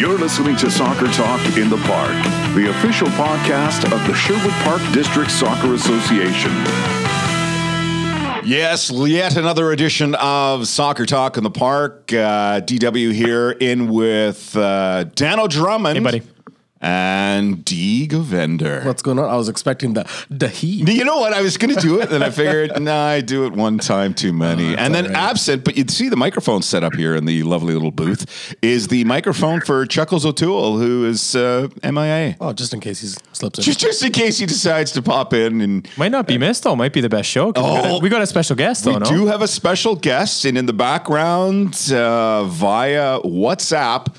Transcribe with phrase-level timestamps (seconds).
[0.00, 2.14] You're listening to Soccer Talk in the Park,
[2.54, 6.50] the official podcast of the Sherwood Park District Soccer Association.
[8.42, 12.10] Yes, yet another edition of Soccer Talk in the Park.
[12.14, 15.98] Uh, DW here in with uh, Dano Drummond.
[15.98, 16.22] Hey, buddy.
[16.82, 18.08] And D.
[18.08, 18.84] Govender.
[18.86, 19.28] What's going on?
[19.28, 20.88] I was expecting the the heat.
[20.88, 21.34] You know what?
[21.34, 24.14] I was going to do it, and I figured, nah, I do it one time
[24.14, 24.74] too many.
[24.76, 25.30] and then all right.
[25.30, 28.88] absent, but you'd see the microphone set up here in the lovely little booth is
[28.88, 32.36] the microphone for Chuckles O'Toole, who is uh, MIA.
[32.40, 33.62] Oh, just in case he slips in.
[33.64, 36.76] Just, just in case he decides to pop in and Might not be missed though.
[36.76, 37.52] Might be the best show.
[37.52, 37.96] 'cause we, got Oh.
[37.96, 38.92] a, we got a special guest though.
[38.94, 39.04] We no?
[39.06, 44.14] do have a special guest, and in the background, uh, via WhatsApp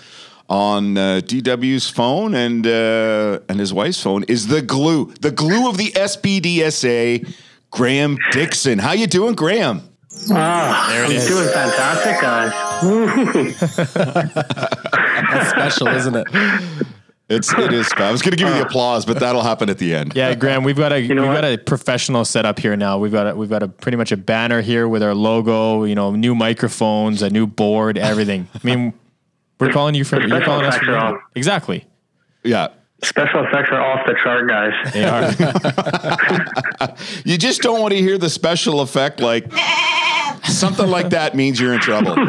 [0.51, 5.69] on uh, DW's phone and uh, and his wife's phone, is the glue, the glue
[5.69, 7.33] of the SPDSA,
[7.71, 8.77] Graham Dixon.
[8.79, 9.81] How you doing, Graham?
[10.29, 11.25] Ah, There it I'm is.
[11.27, 12.51] doing fantastic, guys.
[15.31, 16.27] That's special, isn't it?
[17.29, 17.89] It's it is.
[17.95, 20.13] I was going to give you the applause, but that'll happen at the end.
[20.17, 21.41] Yeah, Graham, we've got a know we've what?
[21.41, 22.97] got a professional setup here now.
[22.99, 25.85] We've got a, we've got a pretty much a banner here with our logo.
[25.85, 28.49] You know, new microphones, a new board, everything.
[28.53, 28.93] I mean,
[29.61, 31.21] we're calling you from you're calling us from off.
[31.35, 31.85] exactly.
[32.43, 32.69] Yeah.
[33.03, 34.73] Special effects are off the chart, guys.
[34.93, 35.31] They are.
[37.25, 39.51] You just don't want to hear the special effect like
[40.43, 42.13] something like that means you're in trouble.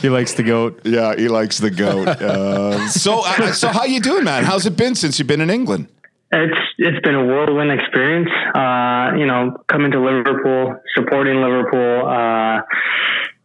[0.00, 0.80] he likes the goat.
[0.84, 2.08] Yeah, he likes the goat.
[2.08, 4.44] Uh, so, uh, so how you doing, man?
[4.44, 5.88] How's it been since you've been in England?
[6.30, 8.28] It's it's been a whirlwind experience.
[8.54, 12.06] Uh, you know, coming to Liverpool, supporting Liverpool.
[12.06, 12.60] Uh,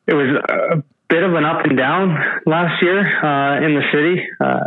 [0.06, 4.22] it was a bit of an up and down last year uh, in the city.
[4.40, 4.60] Uh,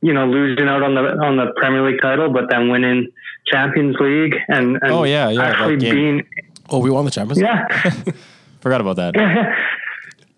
[0.00, 3.08] you know, losing out on the on the Premier League title, but then winning
[3.46, 6.24] Champions League and, and Oh, yeah, yeah, actually being
[6.70, 7.38] Oh, we won the Champions.
[7.38, 7.46] League?
[7.48, 7.90] yeah.
[8.60, 9.14] Forgot about that.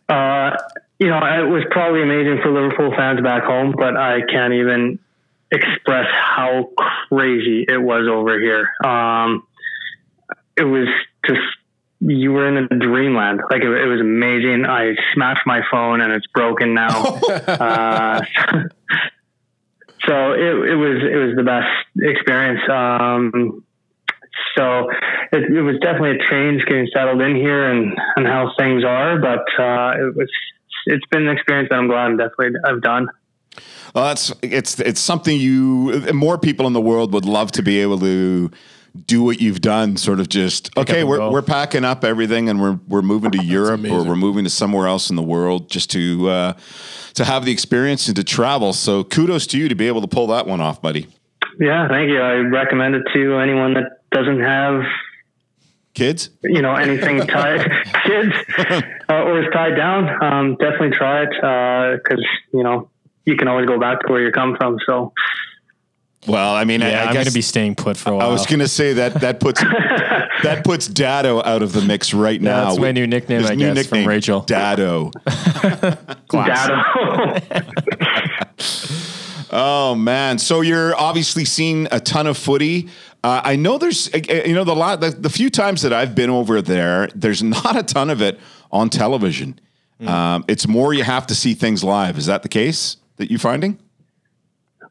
[0.08, 0.56] Uh,
[0.98, 4.98] you know, it was probably amazing for Liverpool fans back home, but I can't even
[5.52, 6.70] express how
[7.08, 8.72] crazy it was over here.
[8.84, 9.46] Um,
[10.56, 10.88] it was
[11.26, 11.40] just
[12.00, 13.40] you were in a dreamland.
[13.50, 14.64] Like it, it was amazing.
[14.64, 16.88] I smashed my phone and it's broken now.
[17.46, 18.22] uh,
[20.06, 21.68] so it, it was it was the best
[21.98, 22.60] experience.
[22.70, 23.64] Um,
[24.56, 24.88] so
[25.32, 29.18] it, it was definitely a change getting settled in here and, and how things are,
[29.18, 30.30] but uh, it was
[30.86, 33.08] it's been an experience that I'm glad I'm definitely I've done.
[33.94, 37.80] Well, that's it's it's something you more people in the world would love to be
[37.80, 38.50] able to
[39.06, 39.96] do what you've done.
[39.96, 41.30] Sort of just okay, we're go.
[41.30, 44.86] we're packing up everything and we're we're moving to Europe or we're moving to somewhere
[44.86, 46.52] else in the world just to uh,
[47.14, 48.72] to have the experience and to travel.
[48.72, 51.08] So kudos to you to be able to pull that one off, buddy.
[51.58, 52.20] Yeah, thank you.
[52.20, 54.82] I recommend it to anyone that doesn't have
[55.92, 57.68] Kids, you know anything tied
[58.04, 58.32] kids
[59.08, 60.08] uh, or is tied down.
[60.22, 61.30] Um, definitely try it
[62.02, 62.24] because
[62.54, 62.89] you know
[63.24, 64.78] you can always go back to where you come from.
[64.86, 65.12] So
[66.26, 68.16] well, I mean, I- Yeah, I, I'm guess going to be staying put for a
[68.16, 68.28] while.
[68.28, 69.60] I was going to say that that puts
[70.42, 72.66] that puts Dado out of the mix right now.
[72.66, 74.40] that's my new nickname, His I new guess, from Rachel.
[74.40, 75.10] Dado.
[76.28, 76.68] Class.
[76.68, 77.66] data.
[79.52, 80.38] Oh man!
[80.38, 82.88] So you're obviously seeing a ton of footy.
[83.24, 85.92] Uh, I know there's, uh, uh, you know, the lot, the, the few times that
[85.92, 88.38] I've been over there, there's not a ton of it
[88.70, 89.58] on television.
[90.06, 92.16] Um, it's more you have to see things live.
[92.16, 93.78] Is that the case that you're finding?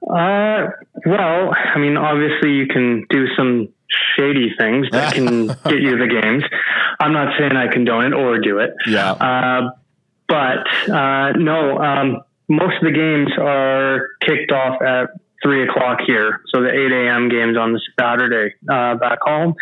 [0.02, 0.70] Uh,
[1.06, 3.68] well, I mean, obviously you can do some
[4.18, 6.44] shady things that can get you the games.
[7.00, 8.72] I'm not saying I condone it or do it.
[8.88, 9.12] Yeah.
[9.12, 9.72] Uh,
[10.28, 15.10] but uh, no, um, most of the games are kicked off at
[15.44, 16.42] three o'clock here.
[16.54, 17.30] So the 8 a.m.
[17.30, 19.56] games on the Saturday uh, back home.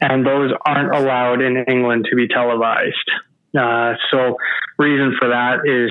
[0.00, 3.10] And those aren't allowed in England to be televised.
[3.58, 4.36] Uh, so
[4.78, 5.90] reason for that is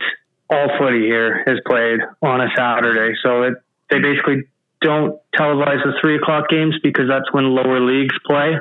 [0.49, 3.15] all footy here is played on a Saturday.
[3.23, 3.53] So it,
[3.89, 4.43] they basically
[4.81, 8.57] don't televise the three o'clock games because that's when lower leagues play.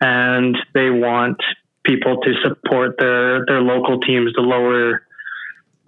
[0.00, 1.38] And they want
[1.84, 5.02] people to support their, their local teams, the lower,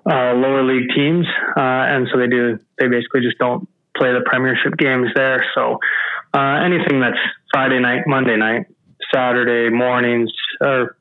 [0.06, 1.26] uh, lower league teams.
[1.56, 5.44] Uh, and so they do, they basically just don't play the premiership games there.
[5.54, 5.78] So,
[6.32, 7.18] uh, anything that's
[7.52, 8.66] Friday night, Monday night,
[9.12, 10.96] Saturday mornings, or,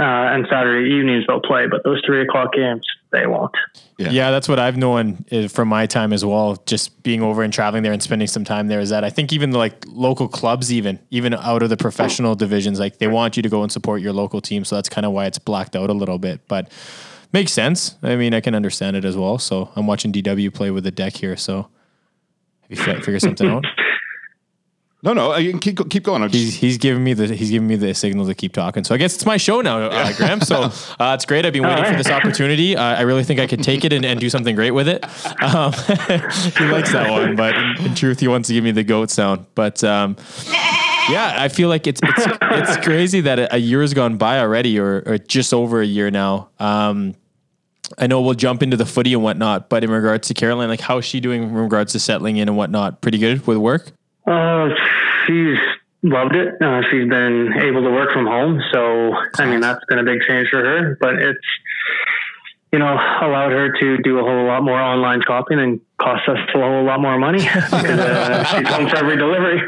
[0.00, 3.54] uh, and Saturday evenings they'll play, but those three o'clock games, they won't.
[3.98, 4.30] Yeah.
[4.30, 6.62] that's what I've known uh, from my time as well.
[6.66, 9.32] Just being over and traveling there and spending some time there is that I think
[9.32, 13.42] even like local clubs, even even out of the professional divisions, like they want you
[13.42, 14.64] to go and support your local team.
[14.64, 16.70] So that's kind of why it's blacked out a little bit, but
[17.32, 17.96] makes sense.
[18.02, 19.38] I mean, I can understand it as well.
[19.38, 21.36] So I'm watching DW play with the deck here.
[21.36, 21.68] So
[22.62, 23.64] have you fi- figured something out?
[25.00, 26.24] No, no, you can keep keep going.
[26.24, 28.82] I'm He's, he's giving me the he's giving me the signal to keep talking.
[28.82, 30.40] So I guess it's my show now, uh, Graham.
[30.40, 30.62] So
[30.98, 31.46] uh, it's great.
[31.46, 32.76] I've been waiting for this opportunity.
[32.76, 35.04] Uh, I really think I could take it and, and do something great with it.
[35.40, 35.72] Um,
[36.58, 39.10] he likes that one, but in, in truth, he wants to give me the goat
[39.10, 39.46] sound.
[39.54, 40.16] But um,
[40.48, 44.40] yeah, I feel like it's it's it's crazy that a, a year has gone by
[44.40, 46.48] already, or, or just over a year now.
[46.58, 47.14] Um,
[47.96, 50.80] I know we'll jump into the footy and whatnot, but in regards to Caroline, like
[50.80, 53.00] how's she doing in regards to settling in and whatnot?
[53.00, 53.92] Pretty good with work.
[54.28, 54.68] Uh,
[55.26, 55.58] she's
[56.02, 56.60] loved it.
[56.60, 60.20] Uh, she's been able to work from home, so I mean that's been a big
[60.22, 60.98] change for her.
[61.00, 61.38] But it's
[62.72, 62.92] you know
[63.22, 66.84] allowed her to do a whole lot more online shopping and cost us a whole
[66.84, 69.62] lot more money because uh, she's home for every delivery.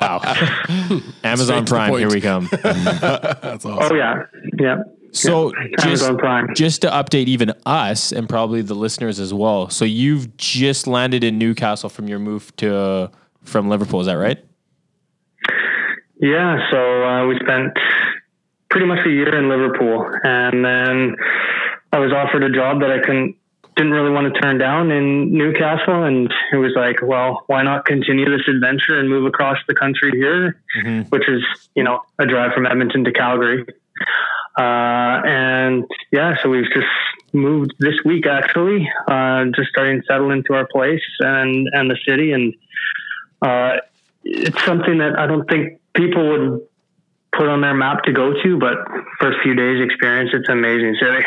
[0.00, 0.20] Wow.
[1.24, 2.48] Amazon Straight to the Prime, here we come.
[2.62, 3.78] That's awesome.
[3.80, 4.24] Oh yeah,
[4.58, 4.82] yeah.
[5.12, 6.54] So just, Amazon Prime.
[6.56, 9.70] just to update even us and probably the listeners as well.
[9.70, 13.12] So you've just landed in Newcastle from your move to
[13.44, 14.44] from Liverpool, is that right?
[16.20, 17.72] Yeah, so uh, we spent
[18.70, 21.16] pretty much a year in Liverpool, and then
[21.92, 23.36] I was offered a job that I couldn't,
[23.76, 27.84] didn't really want to turn down in Newcastle, and it was like, well, why not
[27.84, 30.60] continue this adventure and move across the country here,
[31.10, 31.42] which is
[31.74, 33.66] you know a drive from Edmonton to Calgary,
[34.58, 36.86] uh, and yeah, so we've just
[37.32, 41.98] moved this week actually, uh, just starting to settle into our place and and the
[42.08, 42.54] city and.
[43.44, 43.76] Uh,
[44.24, 46.66] it's something that I don't think people would
[47.32, 48.76] put on their map to go to, but
[49.18, 51.24] for a few days experience, it's amazing city.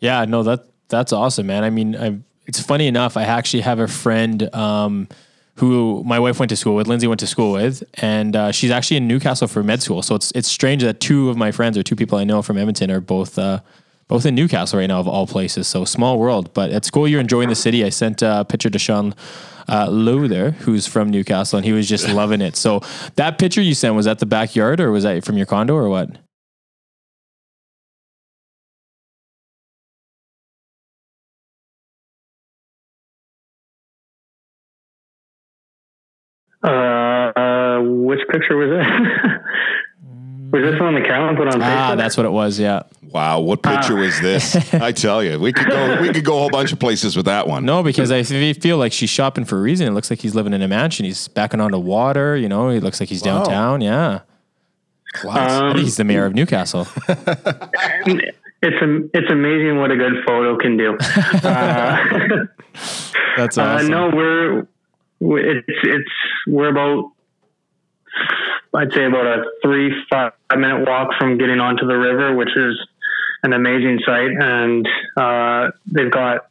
[0.00, 1.62] Yeah, no, that that's awesome, man.
[1.62, 3.16] I mean, I, it's funny enough.
[3.16, 5.08] I actually have a friend um,
[5.56, 8.72] who my wife went to school with, Lindsay went to school with, and uh, she's
[8.72, 10.02] actually in Newcastle for med school.
[10.02, 12.58] So it's it's strange that two of my friends or two people I know from
[12.58, 13.60] Edmonton are both uh,
[14.12, 15.66] both in Newcastle right now, of all places.
[15.66, 17.82] So small world, but at school you're enjoying the city.
[17.82, 19.14] I sent a picture to Sean.
[19.68, 22.56] Uh, Lowe there, who's from Newcastle, and he was just loving it.
[22.56, 22.80] So
[23.14, 25.88] that picture you sent was that the backyard, or was that from your condo, or
[25.88, 26.10] what?
[36.62, 39.40] Uh, uh, which picture was it?
[40.52, 41.76] was this one the Carolyn put on Facebook?
[41.76, 42.58] Ah, that's what it was.
[42.60, 42.82] Yeah.
[43.02, 44.54] wow, what picture was this?
[44.74, 47.26] I tell you, we could go we could go a whole bunch of places with
[47.26, 47.64] that one.
[47.64, 49.88] No, because I f- feel like she's shopping for a reason.
[49.88, 51.04] It looks like he's living in a mansion.
[51.06, 52.36] He's backing onto water.
[52.36, 53.38] You know, he looks like he's Wow.
[53.44, 53.80] downtown.
[53.80, 54.20] Yeah,
[55.14, 55.50] Class.
[55.50, 56.86] I think he's the mayor of Newcastle.
[57.08, 60.96] it's am- it's amazing what a good photo can do.
[61.42, 62.46] Uh,
[63.36, 63.88] That's Uh, awesome.
[63.88, 64.66] no, we're
[65.20, 66.10] we- it's it's
[66.46, 67.11] we're about
[68.74, 72.78] I'd say about a three five minute walk from getting onto the river, which is
[73.42, 76.46] an amazing site, and uh, they've got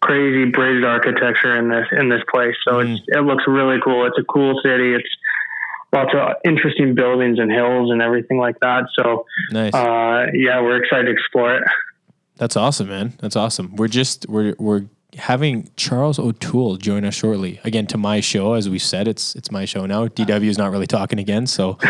[0.00, 2.56] crazy bridge architecture in this in this place.
[2.68, 4.06] So it's it looks really cool.
[4.06, 4.94] It's a cool city.
[4.94, 5.08] It's
[5.92, 8.84] lots of interesting buildings and hills and everything like that.
[8.94, 9.74] So nice.
[9.74, 11.64] uh, yeah, we're excited to explore it.
[12.36, 13.12] That's awesome, man.
[13.20, 13.76] That's awesome.
[13.76, 14.84] We're just we're we're
[15.16, 17.60] having Charles O'Toole join us shortly.
[17.64, 20.08] Again to my show, as we said, it's it's my show now.
[20.08, 21.78] DW is not really talking again, so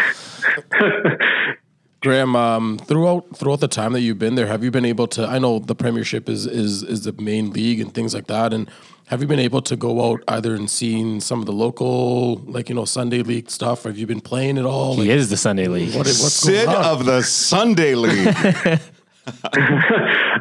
[2.00, 5.26] Graham, um, throughout throughout the time that you've been there, have you been able to?
[5.26, 8.68] I know the Premiership is is is the main league and things like that, and
[9.06, 12.68] have you been able to go out either and seen some of the local, like
[12.68, 13.84] you know, Sunday league stuff?
[13.84, 14.94] Have you been playing at all?
[14.94, 15.94] he Like, is the Sunday League.
[15.94, 16.84] what is, what's Sid going on?
[16.84, 18.80] of the Sunday League.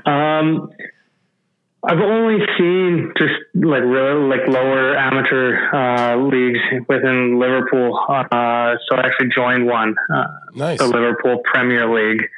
[0.06, 0.72] Um,
[1.84, 8.00] I've only seen just like real, like lower amateur uh, leagues within Liverpool.
[8.08, 10.78] Uh, so I actually joined one, uh, nice.
[10.78, 12.30] the Liverpool Premier League,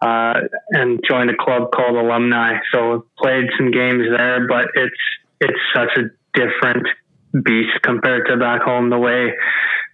[0.00, 0.34] uh,
[0.70, 2.58] and joined a club called Alumni.
[2.72, 5.00] So played some games there, but it's
[5.40, 6.02] it's such a
[6.34, 6.86] different
[7.32, 8.90] beast compared to back home.
[8.90, 9.32] The way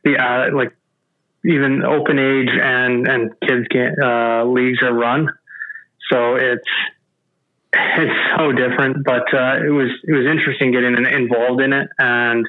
[0.05, 0.77] the uh, like
[1.43, 5.29] even open age and and kids ga- uh, leagues are run.
[6.11, 6.69] So it's
[7.99, 12.47] it's so different, but uh, it was it was interesting getting involved in it, and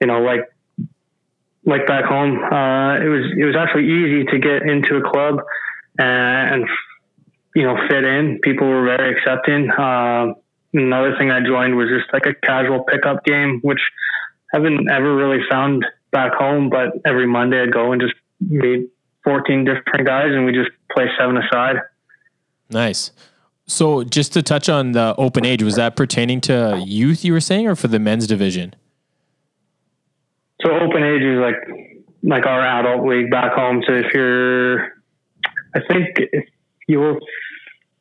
[0.00, 0.52] you know, like
[1.64, 5.40] like back home, uh, it was it was actually easy to get into a club
[5.98, 6.66] and,
[7.54, 8.40] you know fit in.
[8.42, 9.70] People were very accepting.
[9.70, 10.34] Uh,
[10.72, 13.80] another thing I joined was just like a casual pickup game, which
[14.52, 16.70] I haven't ever really found back home.
[16.70, 18.88] But every Monday I'd go and just meet
[19.24, 21.76] 14 different guys, and we just play seven aside.
[22.70, 23.12] Nice.
[23.66, 27.40] So just to touch on the open age, was that pertaining to youth you were
[27.40, 28.74] saying, or for the men's division?
[30.62, 31.56] So open age is like
[32.22, 33.82] like our adult league back home.
[33.86, 34.80] So if you're,
[35.74, 36.44] I think if
[36.86, 37.18] you're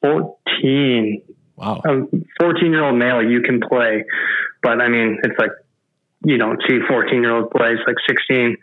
[0.01, 1.21] 14,
[1.55, 1.81] Wow.
[1.85, 2.01] a
[2.39, 4.03] 14 year old male, you can play.
[4.63, 5.51] But I mean, it's like
[6.23, 7.73] you don't see 14 year old play.
[7.73, 8.57] It's like 16.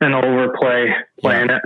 [0.00, 0.86] an overplay
[1.20, 1.62] playing it.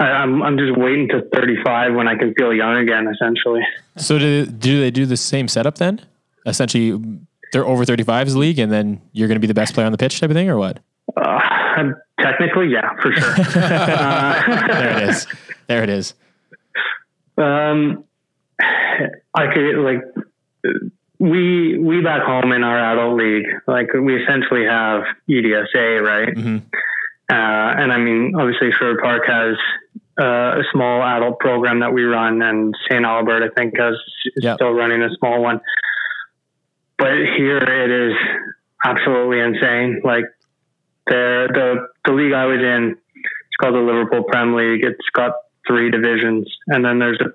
[0.00, 3.06] I, I'm I'm just waiting to 35 when I can feel young again.
[3.06, 3.60] Essentially,
[3.96, 6.00] So do, do they do the same setup then?
[6.46, 6.98] Essentially,
[7.52, 9.98] they're over 35s league, and then you're going to be the best player on the
[9.98, 10.78] pitch type of thing, or what?
[11.16, 11.84] uh,
[12.20, 13.34] technically, yeah, for sure.
[13.44, 15.26] There it is.
[15.66, 16.14] There it is.
[17.36, 18.04] Um,
[19.34, 20.02] I could like
[21.18, 26.34] we we back home in our adult league, like we essentially have EDSA, right?
[26.34, 26.62] Mhm.
[27.30, 29.56] Uh, and I mean, obviously, Sherwood Park has
[30.20, 33.04] uh, a small adult program that we run, and St.
[33.04, 33.94] Albert, I think, has
[34.36, 34.56] is Yep.
[34.56, 35.60] still running a small one.
[36.98, 38.14] But here it is
[38.84, 40.00] absolutely insane.
[40.04, 40.24] Like
[41.06, 44.84] the the the league I was in, it's called the Liverpool Prem League.
[44.84, 45.32] It's got
[45.66, 47.26] three divisions, and then there's a,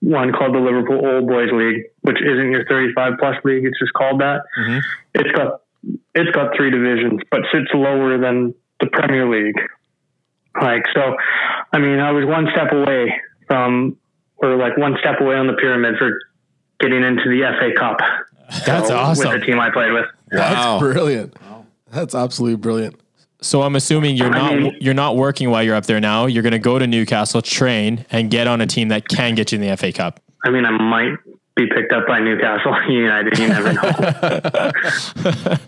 [0.00, 3.64] one called the Liverpool Old Boys League, which isn't your 35 plus league.
[3.64, 4.42] It's just called that.
[4.58, 4.82] Mhm.
[5.14, 5.60] It's got
[6.14, 9.58] it's got three divisions, but sits lower than the Premier League.
[10.60, 11.16] Like so,
[11.72, 13.96] I mean, I was one step away from,
[14.36, 16.18] or like one step away on the pyramid for
[16.80, 17.98] getting into the FA Cup.
[18.66, 19.30] That's So, awesome.
[19.32, 20.06] With the team I played with.
[20.32, 20.78] Wow.
[20.78, 21.36] That's brilliant.
[21.90, 23.00] That's absolutely brilliant.
[23.40, 26.26] So I'm assuming you're I not mean- you're not working while you're up there now.
[26.26, 29.52] You're going to go to Newcastle, train, and get on a team that can get
[29.52, 30.20] you in the FA Cup.
[30.44, 31.16] I mean, I might
[31.56, 33.38] be picked up by Newcastle United.
[33.38, 33.82] You never know.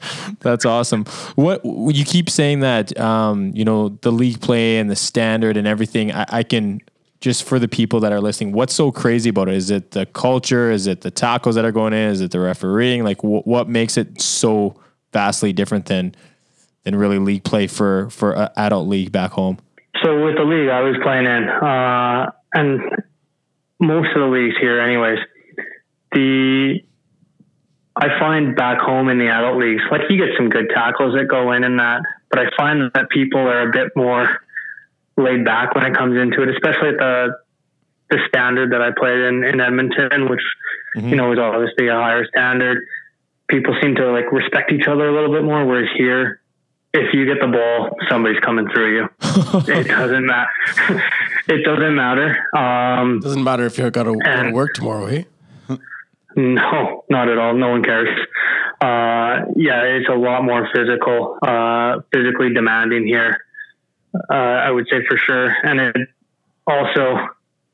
[0.40, 1.04] That's awesome.
[1.36, 5.66] What you keep saying that um, you know the league play and the standard and
[5.66, 6.12] everything.
[6.12, 6.80] I, I can
[7.20, 8.52] just for the people that are listening.
[8.52, 9.54] What's so crazy about it?
[9.54, 10.70] Is it the culture?
[10.70, 12.10] Is it the tacos that are going in?
[12.10, 13.04] Is it the refereeing?
[13.04, 14.74] Like wh- what makes it so
[15.12, 16.14] vastly different than
[16.82, 19.58] than really league play for for a adult league back home?
[20.02, 22.80] So with the league I was playing in, uh, and
[23.80, 25.18] most of the leagues here, anyways,
[26.12, 26.80] the
[27.98, 31.28] I find back home in the adult leagues, like you get some good tackles that
[31.28, 34.28] go in and that, but I find that people are a bit more
[35.16, 37.38] laid back when it comes into it, especially at the
[38.10, 40.42] the standard that I played in in Edmonton, which
[40.94, 42.84] you know was obviously a higher standard.
[43.48, 46.40] People seem to like respect each other a little bit more, whereas here,
[46.92, 49.08] if you get the ball, somebody's coming through you.
[49.22, 50.50] it doesn't matter.
[51.48, 52.36] it doesn't matter.
[52.54, 55.26] Um, Doesn't matter if you got to go to work tomorrow, hey?
[56.36, 57.54] No, not at all.
[57.54, 58.08] No one cares.
[58.80, 63.38] Uh, yeah, it's a lot more physical, uh, physically demanding here.
[64.30, 65.46] Uh, I would say for sure.
[65.64, 66.08] And it
[66.66, 67.16] also,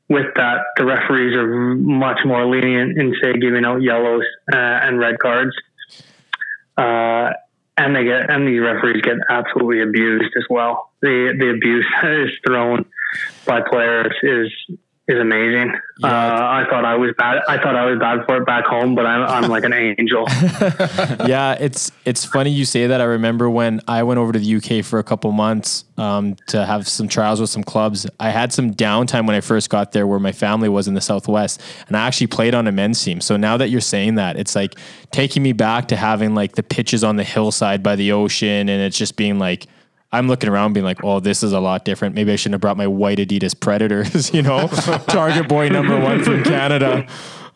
[0.09, 4.97] with that, the referees are much more lenient in say giving out yellows uh, and
[4.97, 5.55] red cards.
[6.77, 7.31] Uh,
[7.75, 10.91] and they get and these referees get absolutely abused as well.
[11.01, 12.85] The the abuse that is thrown
[13.45, 15.73] by players is is amazing.
[16.01, 17.41] Uh, I thought I was bad.
[17.49, 20.25] I thought I was bad for it back home, but I'm I'm like an angel.
[21.27, 23.01] yeah, it's it's funny you say that.
[23.01, 26.65] I remember when I went over to the UK for a couple months um, to
[26.65, 28.07] have some trials with some clubs.
[28.17, 31.01] I had some downtime when I first got there, where my family was in the
[31.01, 33.19] southwest, and I actually played on a men's team.
[33.19, 34.75] So now that you're saying that, it's like
[35.11, 38.81] taking me back to having like the pitches on the hillside by the ocean, and
[38.81, 39.67] it's just being like.
[40.13, 42.13] I'm looking around being like, oh, this is a lot different.
[42.13, 44.67] Maybe I shouldn't have brought my white Adidas Predators, you know,
[45.07, 47.07] Target Boy number one from Canada.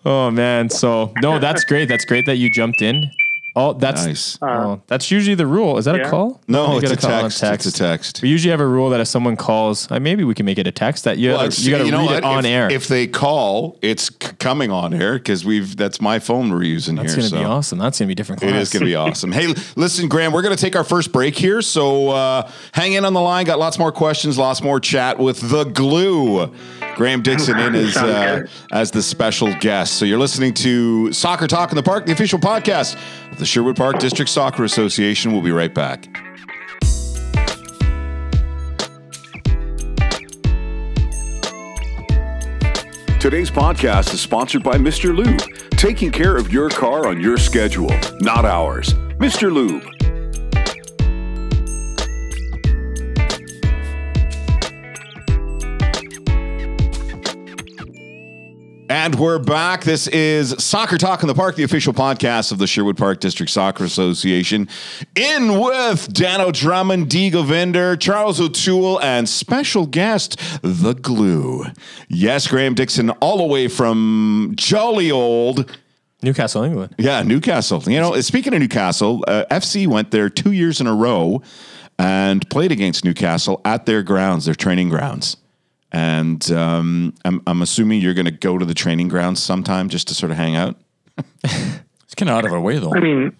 [0.03, 0.69] Oh, man.
[0.69, 1.87] So, no, that's great.
[1.87, 3.11] That's great that you jumped in.
[3.59, 4.37] Oh, that's Nice.
[4.41, 5.77] oh, that's usually the rule.
[5.79, 6.39] Is that a call?
[6.47, 7.65] No, You it's a gotta call on text.
[7.65, 8.21] It's a text.
[8.21, 10.67] We usually have a rule that if someone calls, uh, maybe we can make it
[10.67, 12.71] a text that you Well, gotta, you got to know read it on if, air.
[12.71, 16.95] If they call, it's c- coming on air because we've that's my phone we're using
[16.95, 17.29] that's here.
[17.29, 17.79] gonna be awesome.
[17.79, 18.43] That's gonna be different.
[18.43, 18.61] It Class.
[18.61, 19.31] is going to be awesome.
[19.31, 21.61] Hey, listen, Graham, we're going to take our first break here.
[21.63, 23.45] So uh, hang in on the line.
[23.45, 26.53] Got lots more questions, lots more chat with the glue.
[26.97, 29.93] Graham Dixon in as, uh, as the special guest.
[29.99, 32.97] So you're listening to Soccer Talk in the Park, the official podcast
[33.31, 35.31] of the Sherwood Park District Soccer Association.
[35.31, 36.07] We'll be right back.
[43.19, 45.15] Today's podcast is sponsored by Mr.
[45.15, 45.39] Lube,
[45.77, 48.95] taking care of your car on your schedule, not ours.
[49.19, 49.53] Mr.
[49.53, 49.96] Lube.
[59.07, 59.85] And we're back.
[59.85, 63.49] This is Soccer Talk in the Park, the official podcast of the Sherwood Park District
[63.49, 64.67] Soccer Association.
[65.15, 71.67] In with Dano Drummond, Dee Govender, Charles O'Toole, and special guest, The Glue.
[72.09, 75.73] Yes, Graham Dixon, all the way from jolly old,
[76.21, 76.93] Newcastle, England.
[76.97, 77.81] yeah, Newcastle.
[77.83, 81.41] You know, speaking of Newcastle, uh, FC went there two years in a row
[81.97, 85.37] and played against Newcastle at their grounds, their training grounds.
[85.91, 90.07] And um, I'm, I'm assuming you're going to go to the training grounds sometime just
[90.09, 90.75] to sort of hang out.
[92.03, 92.93] It's kind of out of our way, though.
[92.95, 93.35] I mean,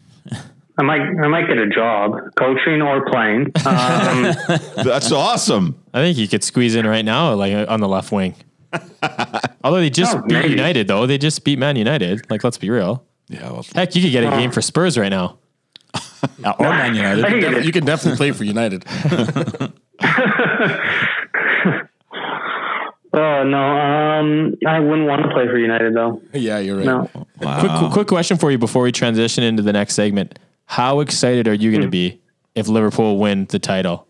[0.77, 3.45] I might I might get a job coaching or playing.
[3.65, 4.35] Um,
[4.83, 5.81] That's awesome.
[5.93, 8.35] I think you could squeeze in right now, like uh, on the left wing.
[9.63, 10.49] Although they just Oh, beat maybe.
[10.49, 12.29] United, though they just beat Man United.
[12.29, 13.05] Like, let's be real.
[13.29, 15.37] Yeah, well, Heck, you could get a game for Spurs right now.
[15.95, 17.21] uh, or Man I United.
[17.25, 18.83] think it You can definitely play for United.
[23.17, 26.21] Oh no, um, I wouldn't want to play for United though.
[26.33, 26.85] yeah, you're right.
[26.85, 27.09] No,
[27.39, 30.39] Quick, quick question for you before we transition into the next segment.
[30.65, 32.19] How excited are you going to be
[32.55, 34.07] if Liverpool win the title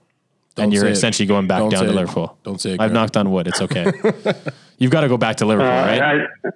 [0.56, 0.94] Don't and you're say it.
[0.94, 1.94] essentially going back Don't down to it.
[1.96, 2.38] Liverpool?
[2.44, 2.94] Don't say it, I've Graham.
[2.94, 3.48] knocked on wood.
[3.48, 3.92] It's okay.
[4.80, 6.02] You've got to go back to Liverpool, uh, right?
[6.02, 6.50] I,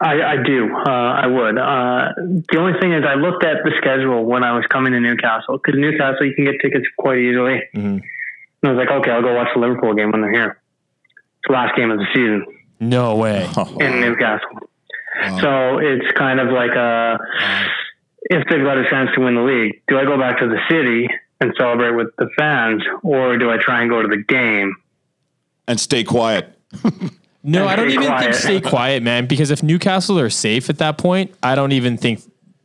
[0.00, 0.68] I, I do.
[0.74, 1.56] Uh, I would.
[1.58, 2.08] Uh,
[2.50, 5.58] the only thing is, I looked at the schedule when I was coming to Newcastle
[5.58, 7.62] because Newcastle you can get tickets quite easily.
[7.74, 7.98] Mm-hmm.
[8.62, 10.60] And I was like, okay, I'll go watch the Liverpool game when they're here.
[11.08, 12.46] It's the last game of the season.
[12.80, 13.48] no way.
[13.56, 13.76] Oh.
[13.80, 14.48] in Newcastle.
[15.40, 17.18] So it's kind of like a
[18.30, 20.58] if they've got a chance to win the league, do I go back to the
[20.70, 21.08] city
[21.40, 24.74] and celebrate with the fans, or do I try and go to the game?
[25.68, 26.58] And stay quiet.
[27.44, 28.34] No, I don't stay even think quiet.
[28.36, 29.26] stay quiet, man.
[29.26, 32.20] Because if Newcastle are safe at that point, I don't even think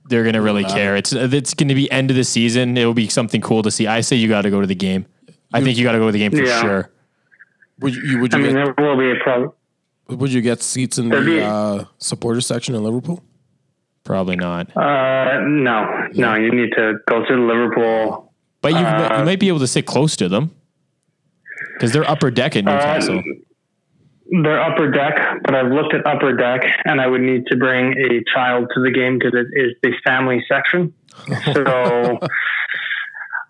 [0.06, 0.96] they're going to really care.
[0.96, 2.78] It's it's going to be end of the season.
[2.78, 3.88] It will be something cool to see.
[3.88, 5.08] I say you got to go to the game.
[5.54, 6.62] I think you got to go to the game for Yeah.
[6.62, 6.92] sure.
[7.80, 9.52] Would you, you I mean, get there will be a problem.
[10.10, 13.24] would you get seats in There'd be- the uh, supporter section in Liverpool?
[14.04, 14.76] Probably not.
[14.76, 18.32] Uh, no, no, you need to go to Liverpool.
[18.62, 20.52] But you, Uh, you might be able to sit close to them
[21.74, 23.22] because they're upper deck at Newcastle.
[24.44, 27.94] They're upper deck, but I've looked at upper deck, and I would need to bring
[27.98, 30.94] a child to the game because it is the family section.
[31.54, 32.20] So.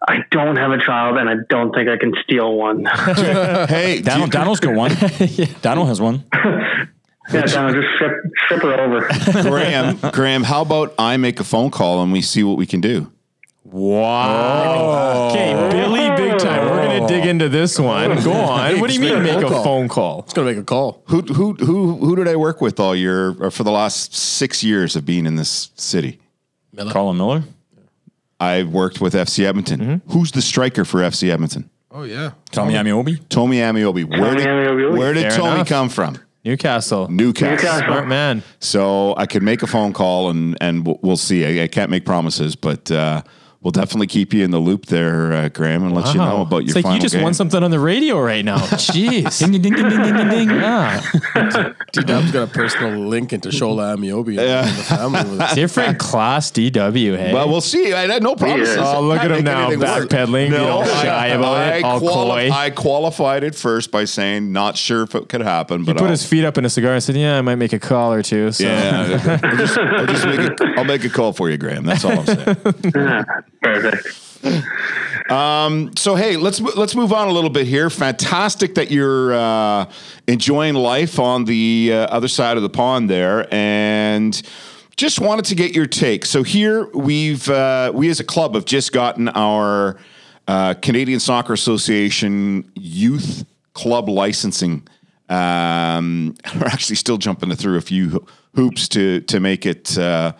[0.09, 2.85] I don't have a child, and I don't think I can steal one.
[3.67, 4.91] Hey, Donald, Daniel, you- Daniel's got one.
[5.61, 6.23] Donald has one.
[7.29, 8.11] Yeah, Donald, just ship,
[8.47, 9.01] ship her over.
[9.49, 12.79] Graham, Graham, how about I make a phone call and we see what we can
[12.79, 13.11] do?
[13.65, 15.27] Wow.
[15.31, 16.65] Okay, Billy, big time.
[16.69, 18.23] We're gonna dig into this one.
[18.23, 18.79] Go on.
[18.79, 20.21] What do you mean make a phone call?
[20.21, 21.01] It's gonna make a call.
[21.07, 24.63] Who who who who did I work with all year or for the last six
[24.63, 26.21] years of being in this city?
[26.71, 26.93] Miller.
[26.93, 27.43] Colin Miller.
[28.39, 30.02] I worked with FC Edmonton.
[30.10, 31.69] Who's the striker for FC Edmonton?
[31.91, 32.32] Oh yeah.
[32.52, 33.19] Tommy Ameobi.
[33.30, 34.06] Tommy Ameobi.
[34.08, 34.97] Where did, Ameobi.
[34.97, 35.67] where did Fair Tommy enough.
[35.67, 36.19] come from?
[36.45, 37.08] Newcastle.
[37.10, 37.52] Newcastle.
[37.56, 37.88] Newcastle.
[37.88, 38.43] Smart man.
[38.60, 41.60] So I could make a phone call and and we'll, we'll see.
[41.60, 43.21] I, I can't make promises, but uh,
[43.67, 46.60] we'll definitely keep you in the loop there, uh, Graham, and let you know about
[46.60, 47.21] your it's like final you just game.
[47.23, 48.58] won something on the radio right now.
[48.60, 49.39] Jeez.
[49.39, 50.49] Ding, ding, ding, ding, ding, ding, ding.
[50.51, 51.01] yeah.
[51.91, 54.65] D Dub's got a personal link into Shola Ameobi Yeah.
[54.65, 57.34] and the family Different class DW, hey?
[57.34, 57.91] Well, we'll see.
[57.91, 58.75] I had no promises.
[58.75, 58.77] is.
[58.77, 60.08] Oh, look at him now, anything work.
[60.08, 62.49] backpedaling, you know, shy about it, all coy.
[62.49, 66.03] I qualified it first by saying not sure if it could happen, he but put
[66.06, 68.13] I'll, his feet up in a cigar and said, "Yeah, I might make a call
[68.13, 68.53] or two.
[68.53, 68.63] So.
[68.63, 71.84] yeah, I'll just, I'll just make a, I'll make a call for you, Graham.
[71.84, 72.58] That's all I'm saying.
[73.62, 74.28] Perfect.
[76.08, 77.89] So hey, let's let's move on a little bit here.
[77.89, 79.91] Fantastic that you're uh,
[80.28, 84.41] enjoying life on the uh, other side of the pond there, and
[84.96, 86.26] just wanted to get your take.
[86.26, 89.98] So here we've uh, we as a club have just gotten our
[90.48, 94.88] uh, Canadian Soccer Association youth club licensing.
[95.30, 100.32] Um, we're actually still jumping through a few hoops to to make it uh,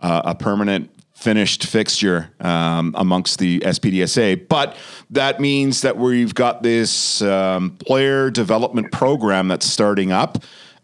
[0.00, 4.46] uh, a permanent finished fixture um, amongst the SPDSA.
[4.48, 4.76] But
[5.10, 10.38] that means that we've got this um, player development program that's starting up.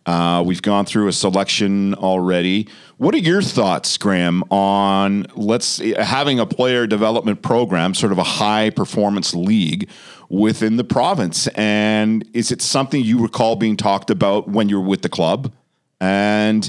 [0.06, 2.68] Uh, we've gone through a selection already.
[2.96, 8.24] What are your thoughts, Graham, on let's having a player development program, sort of a
[8.24, 9.88] high performance league
[10.28, 11.46] within the province?
[11.54, 15.52] And is it something you recall being talked about when you were with the club?
[16.00, 16.68] And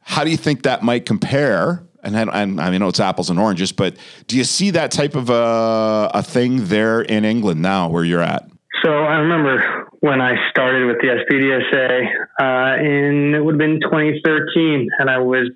[0.00, 1.82] how do you think that might compare?
[2.02, 5.14] And, I- and I know it's apples and oranges, but do you see that type
[5.14, 8.48] of a, a thing there in England now where you're at?
[8.82, 12.06] So I remember when I started with the SPDSA
[12.40, 15.50] uh, in it would have been 2013, and I was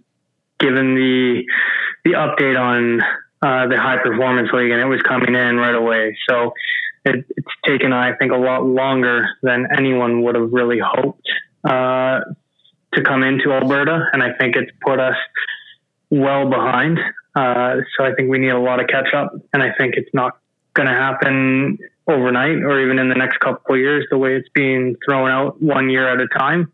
[0.61, 1.43] given the
[2.05, 3.01] the update on
[3.41, 6.15] uh, the high performance league, and it was coming in right away.
[6.29, 6.53] So
[7.07, 11.27] it, it's taken, I think, a lot longer than anyone would have really hoped
[11.65, 12.21] uh,
[12.93, 15.17] to come into Alberta, and I think it's put us
[16.11, 16.99] well behind.
[17.35, 20.11] Uh, so I think we need a lot of catch up, and I think it's
[20.15, 20.39] not
[20.75, 24.49] going to happen overnight or even in the next couple of years the way it's
[24.55, 26.71] being thrown out one year at a time.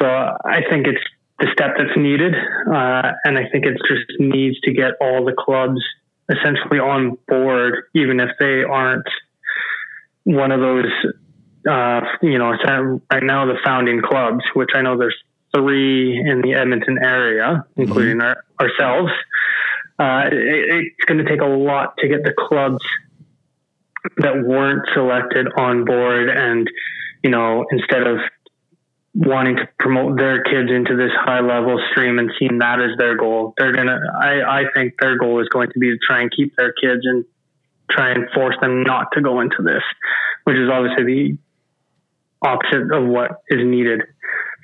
[0.00, 1.02] So I think it's
[1.38, 5.34] the step that's needed, uh, and I think it just needs to get all the
[5.38, 5.80] clubs
[6.28, 9.06] essentially on board, even if they aren't
[10.24, 10.86] one of those.
[11.68, 12.52] Uh, you know,
[13.12, 15.16] right now the founding clubs, which I know there's
[15.54, 19.12] three in the Edmonton area, including our, ourselves.
[19.98, 22.82] uh, it, it's going to take a lot to get the clubs
[24.18, 26.68] that weren't selected on board, and
[27.22, 28.18] you know, instead of
[29.14, 33.16] wanting to promote their kids into this high level stream and seeing that as their
[33.16, 33.98] goal, they're gonna.
[34.20, 37.02] I I think their goal is going to be to try and keep their kids
[37.04, 37.24] and
[37.90, 39.82] try and force them not to go into this,
[40.44, 41.38] which is obviously the
[42.42, 44.02] opposite of what is needed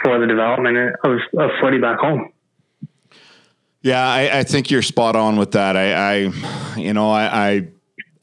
[0.05, 2.31] for the development of, of footy back home.
[3.81, 5.77] Yeah, I, I think you're spot on with that.
[5.77, 7.69] I, I you know, I, I,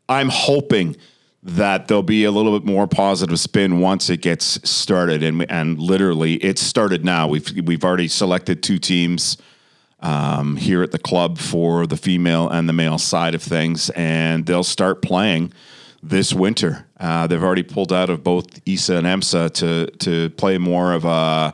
[0.07, 0.95] I'm hoping
[1.43, 5.79] that there'll be a little bit more positive spin once it gets started, and and
[5.79, 7.27] literally it's started now.
[7.27, 9.37] We've we've already selected two teams
[10.01, 14.45] um, here at the club for the female and the male side of things, and
[14.45, 15.53] they'll start playing
[16.03, 16.87] this winter.
[16.99, 21.05] Uh, they've already pulled out of both ISA and EMSA to to play more of
[21.05, 21.53] a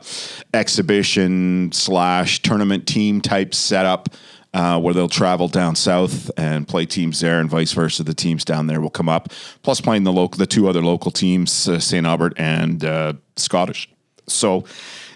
[0.54, 4.08] exhibition slash tournament team type setup.
[4.54, 8.02] Uh, where they'll travel down south and play teams there, and vice versa.
[8.02, 9.28] The teams down there will come up,
[9.62, 12.06] plus playing the local, the two other local teams, uh, St.
[12.06, 13.90] Albert and uh, Scottish.
[14.26, 14.64] So,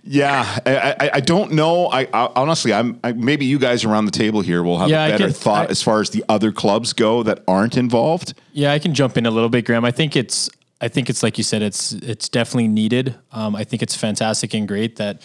[0.04, 1.86] yeah, I, I, I don't know.
[1.86, 5.06] I, I honestly, I'm I, maybe you guys around the table here will have Yeah,
[5.06, 8.34] a better can- thought as far as the other clubs go that aren't involved.
[8.52, 9.84] Yeah, I can jump in a little bit, Graham.
[9.84, 13.14] I think it's I think it's like you said, it's it's definitely needed.
[13.30, 15.22] Um, I think it's fantastic and great that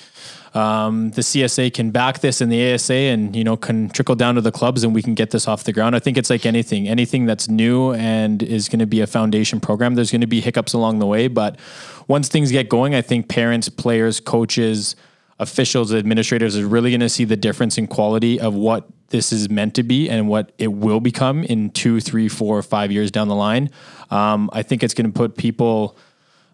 [0.58, 4.36] um, the CSA can back this in the ASA and you know can trickle down
[4.36, 5.96] to the clubs and we can get this off the ground.
[5.96, 9.60] I think it's like anything, anything that's new and is going to be a foundation
[9.60, 9.94] program.
[9.94, 11.60] There's going to be hiccups along the way, but
[12.08, 14.96] once things get going, I think parents, players, coaches,
[15.38, 19.52] officials, administrators are really going to see the difference in quality of what this is
[19.52, 23.28] meant to be and what it will become in two, three, four, five years down
[23.28, 23.70] the line.
[24.10, 25.98] Um, I think it's going to put people.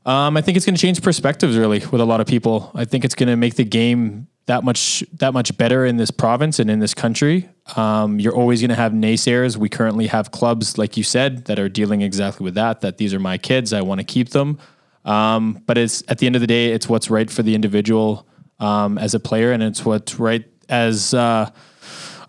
[0.05, 2.71] Um, I think it's going to change perspectives really with a lot of people.
[2.75, 6.11] I think it's going to make the game that much that much better in this
[6.11, 7.49] province and in this country.
[7.77, 9.55] Um, you're always going to have naysayers.
[9.55, 12.81] We currently have clubs, like you said, that are dealing exactly with that.
[12.81, 13.71] That these are my kids.
[13.71, 14.59] I want to keep them.
[15.05, 18.27] Um, but it's at the end of the day, it's what's right for the individual
[18.59, 21.49] um, as a player, and it's what's right as uh,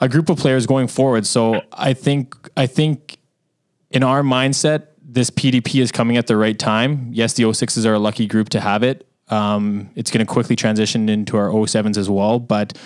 [0.01, 1.27] a group of players going forward.
[1.27, 3.19] So I think I think
[3.91, 7.09] in our mindset, this PDP is coming at the right time.
[7.12, 9.07] Yes, the 06s are a lucky group to have it.
[9.29, 12.77] Um, it's going to quickly transition into our 07s as well, but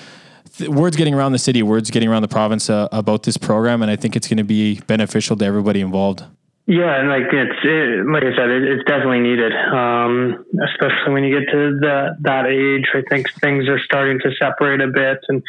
[0.57, 3.83] th- word's getting around the city, word's getting around the province uh, about this program,
[3.83, 6.23] and I think it's going to be beneficial to everybody involved.
[6.67, 11.25] Yeah, and like it's it, like I said, it, it's definitely needed, um, especially when
[11.25, 12.85] you get to the, that age.
[12.93, 15.43] I think things are starting to separate a bit, and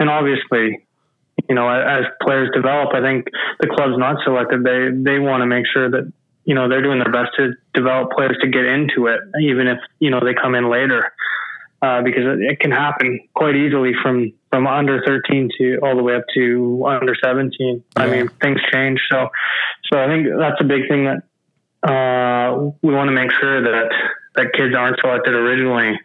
[0.00, 0.84] and obviously,
[1.48, 3.28] you know, as players develop, I think
[3.60, 6.12] the clubs not selected they they want to make sure that
[6.44, 9.78] you know they're doing their best to develop players to get into it, even if
[9.98, 11.12] you know they come in later,
[11.82, 16.02] uh, because it, it can happen quite easily from from under 13 to all the
[16.02, 17.82] way up to under 17.
[17.96, 19.28] I mean, things change, so
[19.92, 21.22] so I think that's a big thing that
[21.88, 23.90] uh, we want to make sure that
[24.36, 25.98] that kids aren't selected originally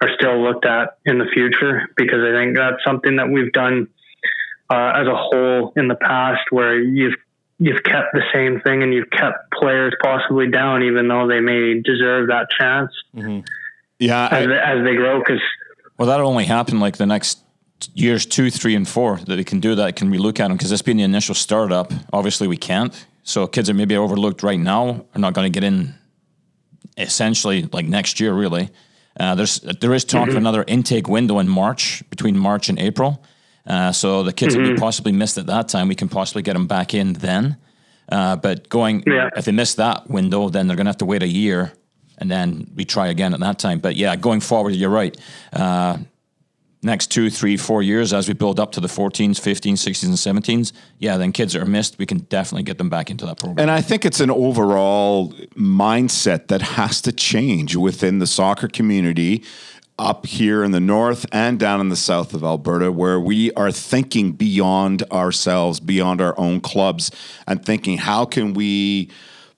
[0.00, 3.88] are still looked at in the future because I think that's something that we've done
[4.70, 7.14] uh, as a whole in the past where you've
[7.58, 11.80] you've kept the same thing and you've kept players possibly down even though they may
[11.82, 12.90] deserve that chance
[13.98, 15.40] Yeah, as, I- they, as they grow because
[15.98, 17.38] Well, that'll only happen like the next
[17.94, 19.96] years two, three, and four that they can do that.
[19.96, 21.92] Can we look at them because this being the initial startup?
[22.12, 23.06] Obviously, we can't.
[23.22, 25.94] So kids that maybe overlooked right now are not going to get in.
[26.98, 28.70] Essentially, like next year, really.
[29.20, 33.22] Uh, there's there is talk of another intake window in March between March and April.
[33.66, 36.52] Uh, so the kids that we possibly missed at that time, we can possibly get
[36.52, 37.56] them back in then.
[38.10, 39.30] Uh, but going Yeah.
[39.36, 41.72] if they miss that window, then they're going to have to wait a year
[42.18, 43.78] and then we try again at that time.
[43.78, 45.16] But yeah, going forward, you're right.
[45.52, 45.98] Uh,
[46.82, 50.44] next two, three, four years as we build up to the 14s, 15s, 16s, and
[50.44, 53.38] 17s, yeah, then kids that are missed, we can definitely get them back into that
[53.38, 53.58] program.
[53.58, 59.42] And I think it's an overall mindset that has to change within the soccer community
[59.98, 63.72] up here in the north and down in the south of Alberta, where we are
[63.72, 67.10] thinking beyond ourselves, beyond our own clubs,
[67.46, 69.10] and thinking how can we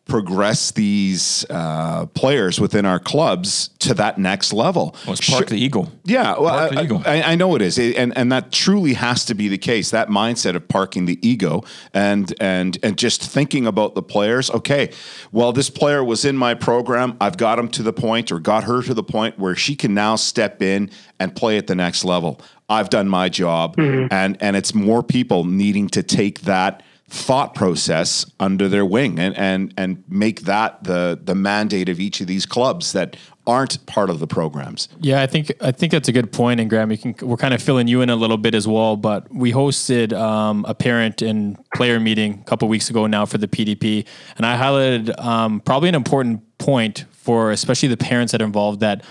[0.08, 4.96] progress these uh, players within our clubs to that next level.
[5.04, 5.86] well, it's park Sh- the ego.
[6.04, 7.02] yeah, well, Park the I, ego.
[7.04, 9.90] I, I know it is, It- and and that truly has to be the case.
[9.90, 11.62] That mindset of parking the ego
[11.94, 14.50] and and and just thinking about the players.
[14.50, 14.90] Okay,
[15.30, 17.16] well, this player was in my program.
[17.20, 19.92] I've got him to the point, or got her to the point where she can
[19.94, 20.90] now step in
[21.20, 22.40] and play at the next level.
[22.70, 28.26] I've done my job, and and it's more people needing to take that thought process
[28.38, 32.44] under their wing and and and make that the the mandate of each of these
[32.44, 33.16] clubs that
[33.46, 34.88] aren't part of the programs.
[35.00, 37.54] Yeah, I think I think that's a good point, and Graham, you can, we're kind
[37.54, 38.96] of filling you in a little bit as well.
[38.96, 43.38] But we hosted um, a parent and player meeting a couple weeks ago now for
[43.38, 48.42] the PDP, and I highlighted um, probably an important point for especially the parents that
[48.42, 48.80] are involved.
[48.80, 49.02] That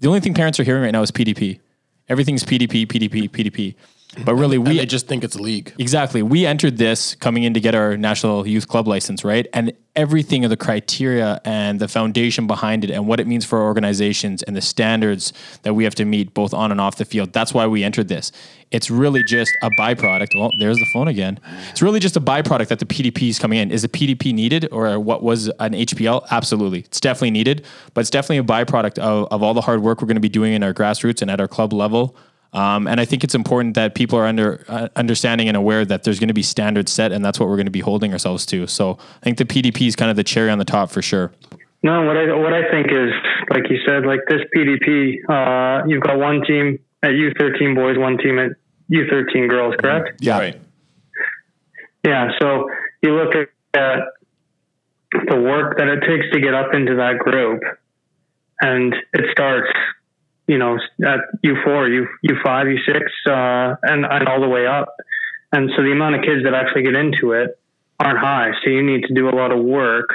[0.00, 1.60] the only thing parents are hearing right now is PDP.
[2.08, 3.74] Everything's PDP, PDP, PDP.
[4.24, 5.72] But really, we they just think it's a league.
[5.78, 6.22] Exactly.
[6.22, 9.46] We entered this coming in to get our national youth club license, right?
[9.52, 13.58] And everything of the criteria and the foundation behind it and what it means for
[13.58, 17.04] our organizations and the standards that we have to meet both on and off the
[17.04, 17.32] field.
[17.32, 18.30] That's why we entered this.
[18.70, 20.38] It's really just a byproduct.
[20.38, 21.40] Well, there's the phone again.
[21.70, 23.70] It's really just a byproduct that the PDP is coming in.
[23.70, 26.26] Is the PDP needed or what was an HPL?
[26.30, 26.80] Absolutely.
[26.80, 30.08] It's definitely needed, but it's definitely a byproduct of, of all the hard work we're
[30.08, 32.16] going to be doing in our grassroots and at our club level.
[32.56, 36.04] Um, and I think it's important that people are under uh, understanding and aware that
[36.04, 38.46] there's going to be standards set, and that's what we're going to be holding ourselves
[38.46, 38.66] to.
[38.66, 41.32] So I think the PDP is kind of the cherry on the top for sure.
[41.82, 43.12] No, what I what I think is
[43.50, 48.16] like you said, like this PDP, uh, you've got one team at U13 boys, one
[48.18, 48.52] team at
[48.90, 50.20] U13 girls, correct?
[50.20, 50.38] Yeah.
[50.38, 50.60] Right.
[52.04, 52.30] Yeah.
[52.40, 52.70] So
[53.02, 54.00] you look at
[55.12, 57.62] the work that it takes to get up into that group,
[58.60, 59.70] and it starts,
[60.46, 64.88] you know, at U4, U U5, U6, uh, and and all the way up.
[65.52, 67.58] And so the amount of kids that actually get into it
[67.98, 68.50] aren't high.
[68.62, 70.10] So you need to do a lot of work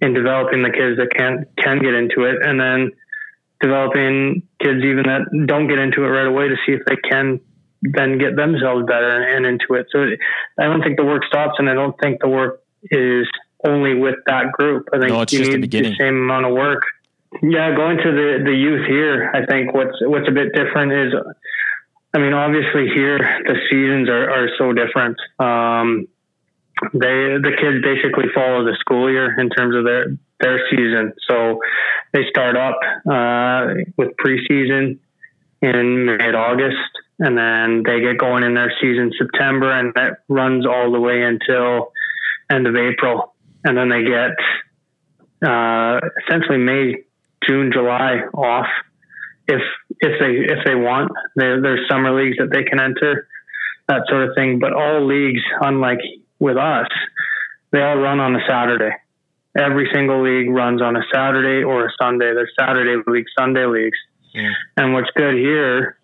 [0.00, 2.90] in developing the kids that can can get into it, and then
[3.60, 7.40] developing kids even that don't get into it right away to see if they can
[7.82, 9.86] then get themselves better and, into it.
[9.90, 10.04] So
[10.58, 13.26] I don't think the work stops, and I don't think the work is
[13.66, 14.88] only with that group.
[14.92, 15.94] I think No, it's you just the need beginning.
[15.98, 16.82] same amount of work.
[17.40, 21.14] Yeah, going to the the youth here, I think what's what's a bit different is,
[22.14, 25.16] I mean, obviously here the seasons are, are so different.
[25.38, 26.08] Um,
[26.92, 30.06] they the kids basically follow the school year in terms of their
[30.40, 31.14] their season.
[31.28, 31.60] So
[32.12, 34.98] they start up uh, with preseason
[35.62, 40.66] in mid August, and then they get going in their season September, and that runs
[40.66, 41.92] all the way until
[42.50, 47.04] end of April, and then they get uh, essentially May,
[47.46, 48.66] June, July off
[49.48, 49.60] if
[50.00, 51.10] if they if they want.
[51.36, 53.28] There, there's summer leagues that they can enter,
[53.88, 54.58] that sort of thing.
[54.58, 56.00] But all leagues, unlike
[56.38, 56.88] with us,
[57.72, 58.94] they all run on a Saturday.
[59.56, 62.32] Every single league runs on a Saturday or a Sunday.
[62.34, 63.98] There's Saturday leagues, Sunday leagues.
[64.76, 65.98] And what's good here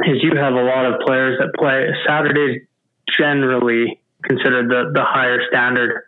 [0.00, 2.62] is you have a lot of players that play Saturdays
[3.18, 6.04] generally considered the, the higher standard.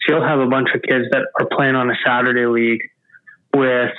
[0.00, 2.80] So you'll have a bunch of kids that are playing on a Saturday league
[3.56, 3.92] with,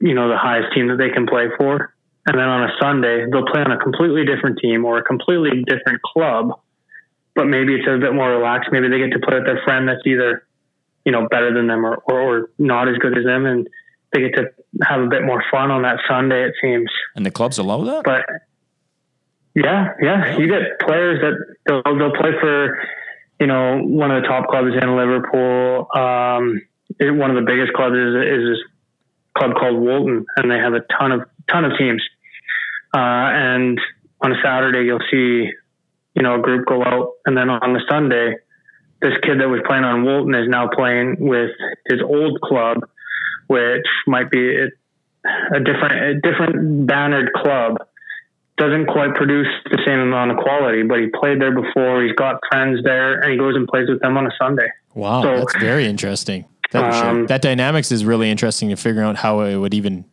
[0.00, 1.94] you know, the highest team that they can play for.
[2.26, 5.62] And then on a Sunday, they'll play on a completely different team or a completely
[5.64, 6.60] different club,
[7.34, 8.70] but maybe it's a bit more relaxed.
[8.72, 10.46] Maybe they get to play with their friend that's either,
[11.04, 13.46] you know, better than them or, or, or not as good as them.
[13.46, 13.68] And
[14.12, 14.50] they get to
[14.82, 16.90] have a bit more fun on that Sunday, it seems.
[17.14, 18.02] And the clubs allow that?
[18.04, 18.26] But
[19.54, 22.76] yeah, yeah, you get players that they'll, they'll play for,
[23.38, 25.86] you know, one of the top clubs in Liverpool.
[25.94, 26.60] Um,
[26.98, 28.62] it- one of the biggest clubs is, is this
[29.36, 32.02] club called Woolton, and they have a ton of ton of teams.
[32.94, 33.80] Uh, and
[34.20, 35.50] on a Saturday, you'll see,
[36.14, 38.36] you know, a group go out, and then on the Sunday,
[39.02, 41.50] this kid that was playing on Woolton is now playing with
[41.88, 42.78] his old club,
[43.48, 44.68] which might be a,
[45.54, 47.76] a different a different bannered club
[48.56, 52.02] doesn't quite produce the same amount of quality, but he played there before.
[52.02, 54.68] He's got friends there, and he goes and plays with them on a Sunday.
[54.94, 56.46] Wow, So- that's very interesting.
[56.72, 60.04] That, Um, that dynamics is really interesting to figure out how it would even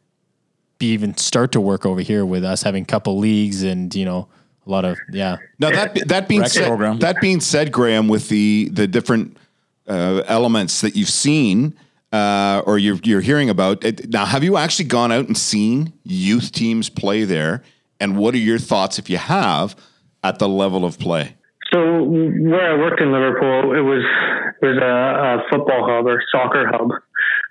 [0.77, 4.27] be even start to work over here with us having couple leagues and you know
[4.65, 5.37] a lot of yeah.
[5.59, 6.99] Now that that being said, program.
[6.99, 9.37] that being said, Graham, with the the different
[9.87, 11.75] uh, elements that you've seen
[12.11, 15.93] uh, or you're you're hearing about, it, now have you actually gone out and seen
[16.03, 17.63] youth teams play there?
[17.99, 19.75] And what are your thoughts, if you have,
[20.23, 21.35] at the level of play?
[21.71, 24.03] So where I worked in Liverpool, it was
[24.63, 26.89] was a, a football hub or soccer hub,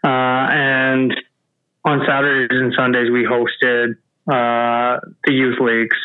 [0.04, 1.14] uh, and
[1.84, 3.96] on Saturdays and Sundays we hosted
[4.26, 5.96] uh, the youth leagues.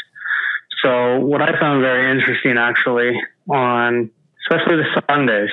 [0.84, 4.12] So what I found very interesting, actually, on
[4.44, 5.50] especially the Sundays,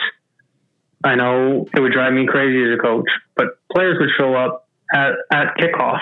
[1.04, 4.68] I know it would drive me crazy as a coach, but players would show up
[4.92, 6.00] at, at kickoff,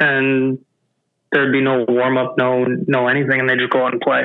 [0.00, 0.58] and
[1.32, 4.24] there'd be no warm up, no no anything, and they just go out and play.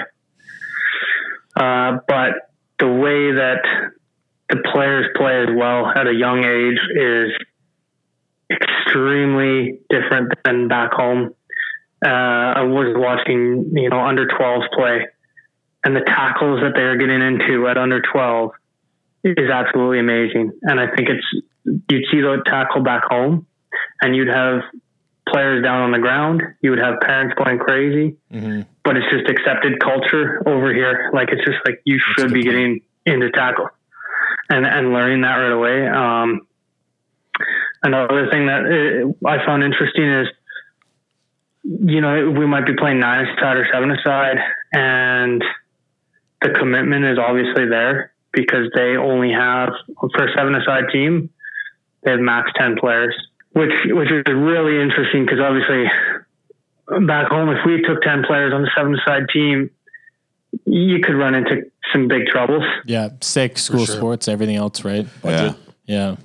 [1.56, 3.62] Uh, but the way that
[4.50, 7.32] the players play as well at a young age is
[8.52, 11.36] extremely different than back home.
[12.04, 15.08] Uh, I was watching, you know, under 12s play,
[15.84, 18.52] and the tackles that they're getting into at under 12
[19.24, 20.52] is absolutely amazing.
[20.64, 21.44] And I think it's,
[21.90, 23.46] you'd see the tackle back home
[24.02, 24.62] and you'd have
[25.28, 26.42] players down on the ground.
[26.62, 28.16] You would have parents going crazy,
[28.84, 31.12] but it's just accepted culture over here.
[31.14, 33.70] Like it's just like you should be getting into tackle
[34.50, 35.88] and, and learning that right away.
[35.88, 36.48] Um,
[37.84, 40.28] another thing that I found interesting is,
[41.64, 44.38] you know, we might be playing nine aside or seven aside
[44.74, 45.44] and
[46.42, 51.30] the commitment is obviously there because they only have for a seven aside team,
[52.04, 53.16] they have max 10 players,
[53.52, 55.86] which, which is really interesting because obviously
[57.06, 59.70] back home, if we took 10 players on the seven aside team,
[60.66, 62.64] you could run into some big troubles.
[62.86, 63.96] Yeah, sick school sure.
[63.96, 65.08] sports, everything else, right?
[65.24, 65.54] Yeah.
[65.86, 66.16] Yeah.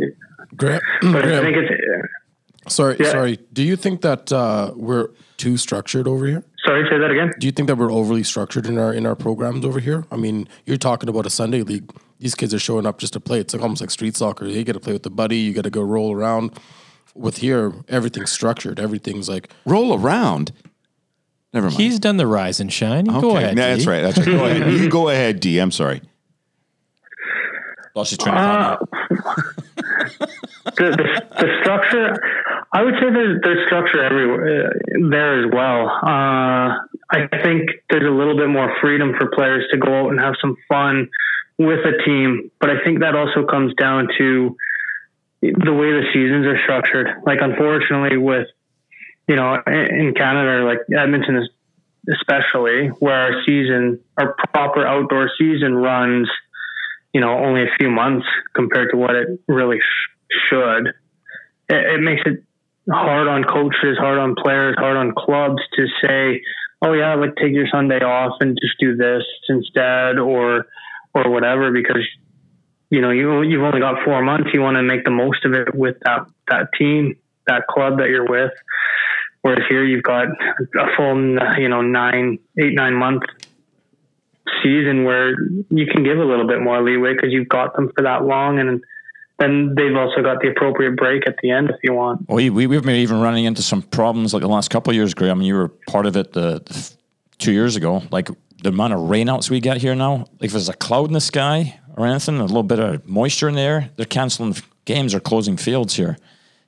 [0.56, 3.10] Graham, But I think it's, sorry, Yeah.
[3.10, 3.38] sorry.
[3.52, 6.44] Do you think that uh, we're too structured over here?
[6.64, 7.30] sorry, say that again.
[7.38, 10.04] Do you think that we're overly structured in our in our programs over here?
[10.10, 11.90] I mean, you're talking about a Sunday league.
[12.20, 13.38] These kids are showing up just to play.
[13.40, 14.46] It's like almost like street soccer.
[14.46, 15.36] You got to play with the buddy.
[15.38, 16.52] You got to go roll around.
[17.14, 18.80] With here, everything's structured.
[18.80, 20.52] Everything's like Roll around.
[21.54, 21.80] Never mind.
[21.80, 23.06] He's done the rise and shine.
[23.06, 23.20] You okay.
[23.22, 23.56] Go ahead.
[23.56, 23.90] No, that's D.
[23.90, 24.02] right.
[24.02, 24.26] That's right.
[24.26, 24.72] Go ahead.
[24.72, 25.58] You go ahead, D.
[25.60, 26.02] I'm sorry.
[27.94, 28.88] Well, she's trying to find Uh, out.
[30.76, 32.16] the, the, the structure,
[32.72, 35.86] I would say there's, there's structure everywhere uh, there as well.
[35.88, 36.74] Uh,
[37.12, 40.34] I think there's a little bit more freedom for players to go out and have
[40.40, 41.08] some fun
[41.56, 44.56] with a team, but I think that also comes down to
[45.40, 47.06] the way the seasons are structured.
[47.24, 48.48] Like, unfortunately, with
[49.28, 51.48] you know, in Canada, like Edmonton is
[52.12, 56.28] especially, where our season, our proper outdoor season runs,
[57.12, 60.88] you know, only a few months compared to what it really sh- should.
[61.68, 62.44] It, it makes it
[62.90, 66.42] hard on coaches, hard on players, hard on clubs to say,
[66.82, 70.66] "Oh yeah, like take your Sunday off and just do this instead," or
[71.14, 72.06] or whatever, because
[72.90, 74.50] you know you you've only got four months.
[74.52, 78.08] You want to make the most of it with that that team, that club that
[78.08, 78.52] you're with.
[79.44, 81.18] Whereas here you've got a full,
[81.58, 83.24] you know, nine, eight, nine month
[84.62, 85.32] season where
[85.68, 88.58] you can give a little bit more leeway because you've got them for that long,
[88.58, 88.82] and
[89.38, 92.26] then they've also got the appropriate break at the end if you want.
[92.26, 95.12] We, we, we've been even running into some problems like the last couple of years,
[95.12, 95.42] Graham.
[95.42, 96.92] You were part of it the, the
[97.36, 98.02] two years ago.
[98.10, 98.30] Like
[98.62, 101.20] the amount of rainouts we get here now, like if there's a cloud in the
[101.20, 105.20] sky or anything, a little bit of moisture in the air, they're canceling games or
[105.20, 106.16] closing fields here.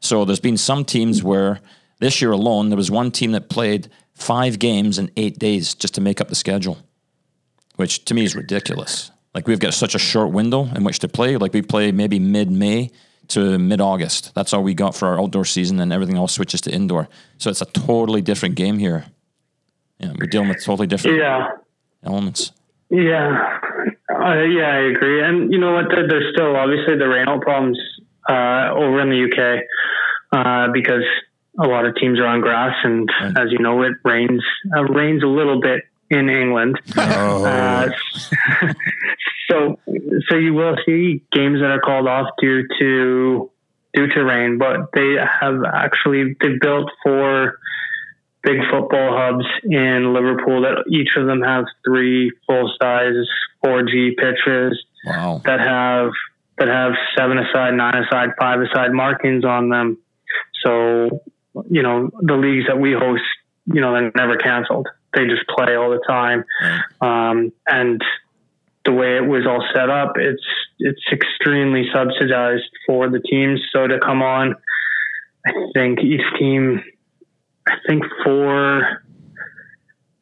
[0.00, 1.60] So there's been some teams where
[1.98, 5.94] this year alone, there was one team that played five games in eight days just
[5.94, 6.78] to make up the schedule,
[7.76, 9.10] which to me is ridiculous.
[9.34, 11.36] Like we've got such a short window in which to play.
[11.36, 12.90] Like we play maybe mid May
[13.28, 14.34] to mid August.
[14.34, 17.08] That's all we got for our outdoor season, and everything else switches to indoor.
[17.38, 19.06] So it's a totally different game here.
[19.98, 21.48] Yeah, we're dealing with totally different Yeah.
[22.04, 22.52] elements.
[22.90, 23.58] Yeah,
[24.10, 25.22] uh, yeah, I agree.
[25.22, 25.86] And you know what?
[25.90, 27.78] There, there's still obviously the rainout problems
[28.28, 29.64] uh, over in the UK
[30.32, 31.02] uh, because
[31.58, 34.42] a lot of teams are on grass, and as you know, it rains
[34.76, 36.80] uh, rains a little bit in England.
[36.96, 37.88] Uh,
[39.50, 39.78] so,
[40.28, 43.50] so you will see games that are called off due to
[43.94, 47.58] due to rain, but they have actually they built for
[48.42, 53.26] big football hubs in Liverpool that each of them have three full size
[53.64, 55.40] 4G pitches Wow.
[55.44, 56.10] that have
[56.58, 59.98] that have seven aside, nine aside, five aside markings on them.
[60.64, 61.20] So,
[61.70, 63.22] you know, the leagues that we host,
[63.66, 64.88] you know, they're never canceled.
[65.14, 66.44] They just play all the time.
[67.00, 68.02] Um, and
[68.84, 70.42] the way it was all set up, it's
[70.78, 73.60] it's extremely subsidized for the teams.
[73.72, 74.54] So to come on,
[75.46, 76.82] I think each team
[77.66, 79.02] I think for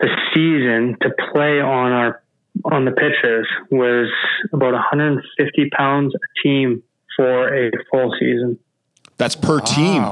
[0.01, 2.23] the season to play on our
[2.65, 4.11] on the pitches was
[4.53, 6.83] about 150 pounds a team
[7.17, 8.59] for a full season.
[9.17, 10.03] That's per team.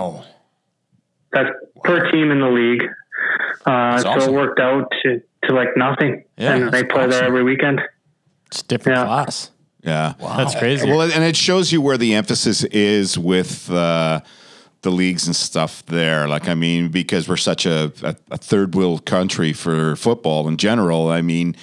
[1.35, 1.43] Wow.
[1.45, 1.51] That's
[1.85, 2.83] per team in the league.
[3.65, 4.35] Uh, so awesome.
[4.35, 7.81] it worked out to, to like nothing, Yeah, and they that's play there every weekend.
[8.47, 9.05] It's different Yeah.
[9.05, 9.51] class.
[9.83, 10.15] Yeah.
[10.21, 10.89] That's crazy.
[10.89, 14.21] Well, and it shows you where the emphasis is with uh,
[14.83, 16.29] the leagues and stuff there.
[16.29, 20.57] Like, I mean, because we're such a, a, a third world country for football in
[20.57, 21.09] general.
[21.09, 21.57] I mean,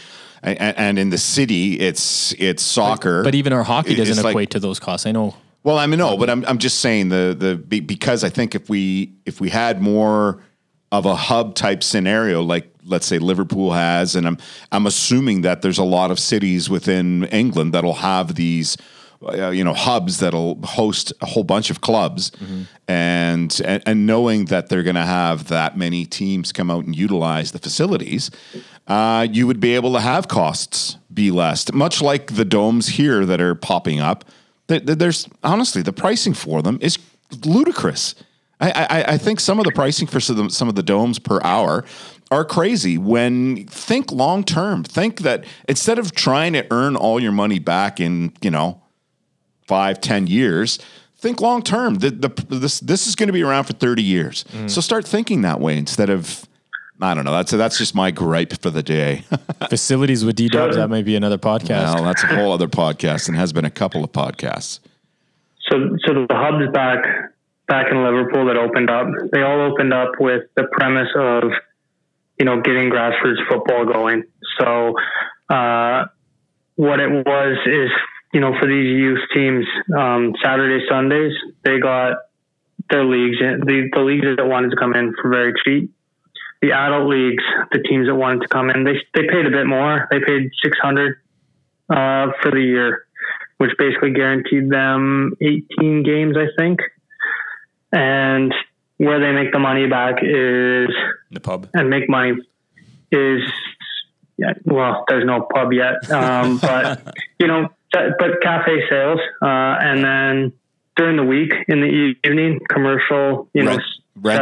[0.43, 3.23] and, and in the city, it's it's soccer.
[3.23, 5.05] but even our hockey doesn't it's like- equate to those costs.
[5.05, 5.35] I know.
[5.63, 8.69] Well, I mean, no, but I'm I'm just saying the the because I think if
[8.69, 10.41] we if we had more
[10.91, 14.37] of a hub type scenario like let's say Liverpool has, and I'm
[14.71, 18.77] I'm assuming that there's a lot of cities within England that'll have these
[19.21, 22.31] uh, you know hubs that'll host a whole bunch of clubs,
[22.87, 26.95] and, and and knowing that they're going to have that many teams come out and
[26.95, 28.31] utilize the facilities,
[28.87, 33.25] uh, you would be able to have costs be less, much like the domes here
[33.25, 34.25] that are popping up.
[34.69, 36.97] Th- th- There's honestly the pricing for them is
[37.43, 38.15] ludicrous.
[38.61, 40.83] I, I, I think some of the pricing for some of the- some of the
[40.83, 41.83] domes per hour
[42.31, 42.97] are crazy.
[42.97, 47.99] When think long term, think that instead of trying to earn all your money back
[47.99, 48.81] in you know
[49.67, 50.77] five, ten years,
[51.17, 51.95] think long term.
[51.95, 54.45] The, the, this this is going to be around for thirty years.
[54.51, 54.69] Mm.
[54.69, 56.45] So start thinking that way instead of.
[57.01, 57.31] I don't know.
[57.31, 59.23] That's that's just my gripe for the day.
[59.69, 60.75] Facilities with D Dubs.
[60.75, 61.95] That might be another podcast.
[61.95, 64.79] well, that's a whole other podcast and has been a couple of podcasts.
[65.69, 67.05] So, so the hubs back
[67.67, 71.43] back in Liverpool that opened up, they all opened up with the premise of,
[72.39, 74.23] you know, getting grassroots football going.
[74.59, 74.95] So,
[75.49, 76.05] uh,
[76.75, 77.91] what it was is,
[78.33, 81.33] you know, for these youth teams, um, Saturday, Sundays,
[81.63, 82.17] they got
[82.89, 85.91] their leagues in, the, the leagues that wanted to come in for very cheap.
[86.61, 89.65] The adult leagues, the teams that wanted to come in, they, they paid a bit
[89.65, 90.07] more.
[90.11, 91.15] They paid 600,
[91.89, 93.05] uh, for the year
[93.59, 96.79] which basically guaranteed them 18 games, I think.
[97.91, 98.53] And
[98.97, 100.89] where they make the money back is
[101.31, 101.67] The pub.
[101.73, 102.33] and make money
[103.11, 103.41] is
[104.37, 109.45] yeah, well, there's no pub yet, um, but you know, but cafe sales, uh,
[109.81, 110.53] and then
[110.95, 113.81] during the week in the evening, commercial, you know, Rent-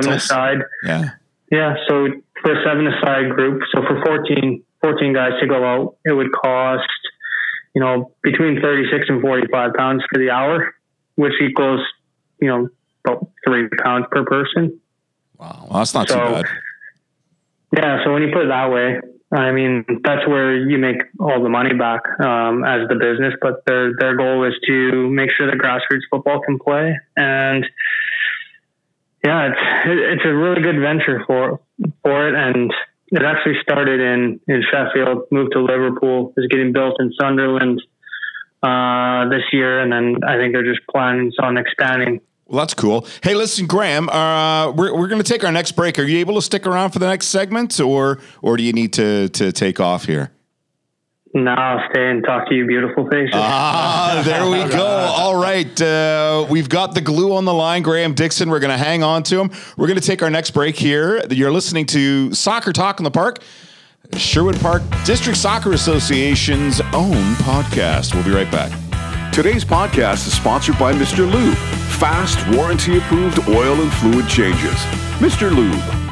[0.03, 0.24] seven rentals?
[0.24, 0.57] aside.
[0.84, 1.09] Yeah.
[1.51, 2.07] Yeah, so
[2.41, 6.31] for a seven aside group, so for 14, 14 guys to go out, it would
[6.31, 6.83] cost,
[7.73, 10.75] you know, between 36 and 45 pounds for the hour,
[11.15, 11.79] which equals,
[12.41, 12.69] you know,
[13.05, 14.79] about three pounds per person.
[15.37, 16.45] Well, that's not too So- bad.
[17.75, 18.99] Yeah, so when you put it that way,
[19.31, 23.33] I mean, that's where you make all the money back um, as the business.
[23.41, 27.65] But their their goal is to make sure that grassroots football can play, and
[29.24, 31.59] yeah, it's it- it's a really good venture for
[32.03, 32.74] for it, and
[33.11, 37.82] it actually started in in Sheffield, moved to Liverpool, is getting built in Sunderland
[38.63, 43.05] uh, this year, and then I think they're just planning on expanding Well, that's cool.
[43.22, 45.99] Hey, listen, Graham, uh, we're, we're going to take our next break.
[45.99, 48.93] Are you able to stick around for the next segment, or or do you need
[48.93, 50.32] to to take off here?
[51.43, 51.55] Now.
[51.55, 53.31] I'll stay and talk to you, beautiful faces.
[53.33, 54.85] Ah, there we go.
[54.85, 58.49] All right, uh, we've got the glue on the line, Graham Dixon.
[58.49, 59.51] We're going to hang on to him.
[59.77, 61.23] We're going to take our next break here.
[61.29, 63.39] You're listening to Soccer Talk in the Park,
[64.15, 68.13] Sherwood Park District Soccer Association's own podcast.
[68.13, 68.71] We'll be right back.
[69.33, 71.31] Today's podcast is sponsored by Mr.
[71.31, 71.57] Lube.
[71.99, 74.75] Fast, warranty approved oil and fluid changes.
[75.19, 75.55] Mr.
[75.55, 76.07] Lube.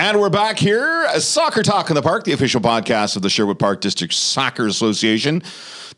[0.00, 3.58] And we're back here, Soccer Talk in the Park, the official podcast of the Sherwood
[3.58, 5.42] Park District Soccer Association.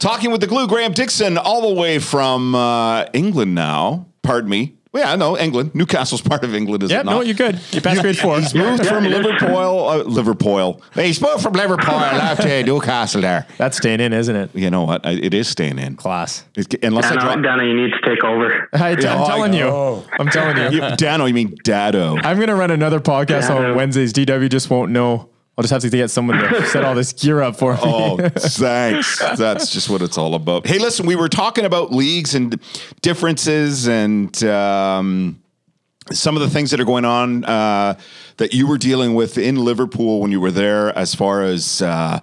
[0.01, 4.09] Talking with the glue, Graham Dixon, all the way from uh, England now.
[4.23, 4.75] Pardon me.
[4.93, 5.75] Well, yeah, no, England.
[5.75, 7.13] Newcastle's part of England, is Yeah, it not?
[7.13, 7.59] no, you're good.
[7.73, 8.39] You passed grade four.
[8.39, 9.05] He's moved from.
[9.05, 9.89] Liverpool.
[9.89, 10.83] Uh, Liverpool.
[10.95, 13.47] He's moved from Liverpool out to Newcastle there.
[13.57, 14.51] That's staying in, isn't it?
[14.55, 15.07] You know what?
[15.07, 15.97] I, it is staying in.
[15.97, 16.45] Class.
[16.57, 17.43] It, unless I Dano, drop.
[17.43, 18.69] Dano, you need to take over.
[18.75, 19.61] I, am Yeah, oh, I telling you.
[19.61, 20.05] know.
[20.19, 20.83] I'm telling you.
[20.83, 22.17] You- Dano, you mean Dado.
[22.19, 23.71] I'm gonna run another podcast Yeah.
[23.71, 24.13] on Wednesdays.
[24.13, 25.31] DW just won't know.
[25.57, 27.81] I'll just have to get someone to set all this gear up for me.
[27.83, 29.19] Oh, thanks.
[29.19, 30.67] That's just what it's all about.
[30.67, 32.59] Hey, listen, we were talking about leagues and
[33.03, 35.43] differences and um,
[36.11, 37.99] some of the things that are going on uh,
[38.39, 41.83] that you were dealing with in Liverpool when you were there, as far as.
[41.83, 42.21] Uh,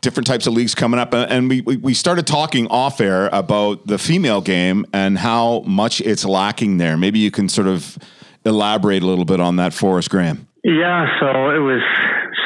[0.00, 3.84] Different types of leagues coming up, and we, we we started talking off air about
[3.88, 6.96] the female game and how much it's lacking there.
[6.96, 7.98] Maybe you can sort of
[8.44, 10.46] elaborate a little bit on that for us, Graham.
[10.62, 11.82] Yeah, so it was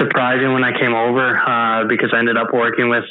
[0.02, 3.04] surprising when I came over uh, because I ended up working with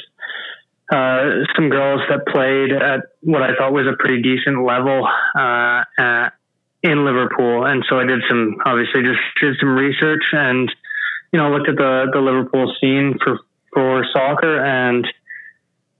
[0.92, 5.84] uh, some girls that played at what I thought was a pretty decent level uh,
[5.98, 6.30] uh,
[6.82, 10.70] in Liverpool, and so I did some obviously just did some research and
[11.32, 13.38] you know looked at the the Liverpool scene for
[13.72, 15.06] for soccer and.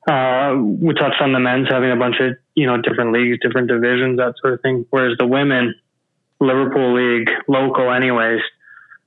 [0.05, 3.69] Uh, we touched on the men's having a bunch of you know different leagues, different
[3.69, 4.85] divisions, that sort of thing.
[4.91, 5.77] Whereas the women,
[6.41, 8.41] Liverpool League, local anyways,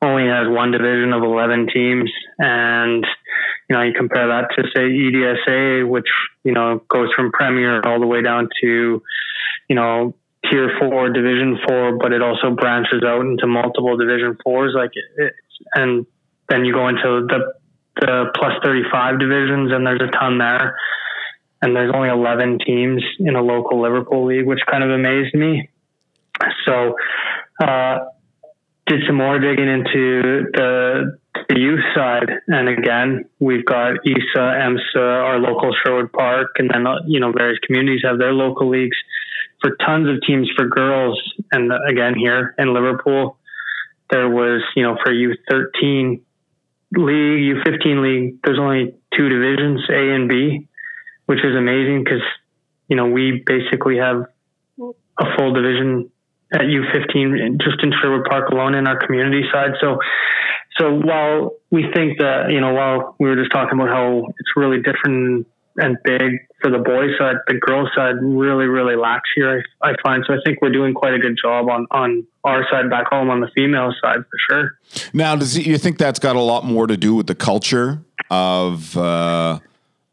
[0.05, 2.11] only has one division of 11 teams.
[2.37, 3.05] And,
[3.69, 6.07] you know, you compare that to, say, EDSA, which,
[6.43, 9.01] you know, goes from Premier all the way down to,
[9.67, 10.15] you know,
[10.49, 14.75] Tier 4, Division 4, but it also branches out into multiple Division 4s.
[14.75, 14.91] Like,
[15.73, 16.05] and
[16.49, 17.53] then you go into the,
[17.99, 20.77] the plus 35 divisions, and there's a ton there.
[21.61, 25.69] And there's only 11 teams in a local Liverpool league, which kind of amazed me.
[26.67, 26.95] So,
[27.63, 27.99] uh,
[28.87, 31.17] did some more digging into the,
[31.49, 36.85] the youth side, and again, we've got ISA, EMSA, our local Sherwood Park, and then
[36.85, 38.97] uh, you know various communities have their local leagues
[39.61, 41.19] for tons of teams for girls.
[41.51, 43.37] And again, here in Liverpool,
[44.11, 46.21] there was you know for U thirteen
[46.91, 50.67] league, U fifteen league, there's only two divisions, A and B,
[51.25, 52.23] which is amazing because
[52.87, 54.27] you know we basically have
[54.79, 56.11] a full division
[56.55, 59.71] at U15 just in Sherwood Park alone in our community side.
[59.81, 59.99] So,
[60.79, 64.49] so while we think that, you know, while we were just talking about how it's
[64.55, 65.47] really different
[65.77, 66.31] and big
[66.61, 70.23] for the boys side, the girls side really, really lacks here, I, I find.
[70.25, 73.29] So I think we're doing quite a good job on, on our side back home
[73.29, 74.79] on the female side for sure.
[75.13, 78.95] Now, does you think that's got a lot more to do with the culture of,
[78.95, 79.59] uh,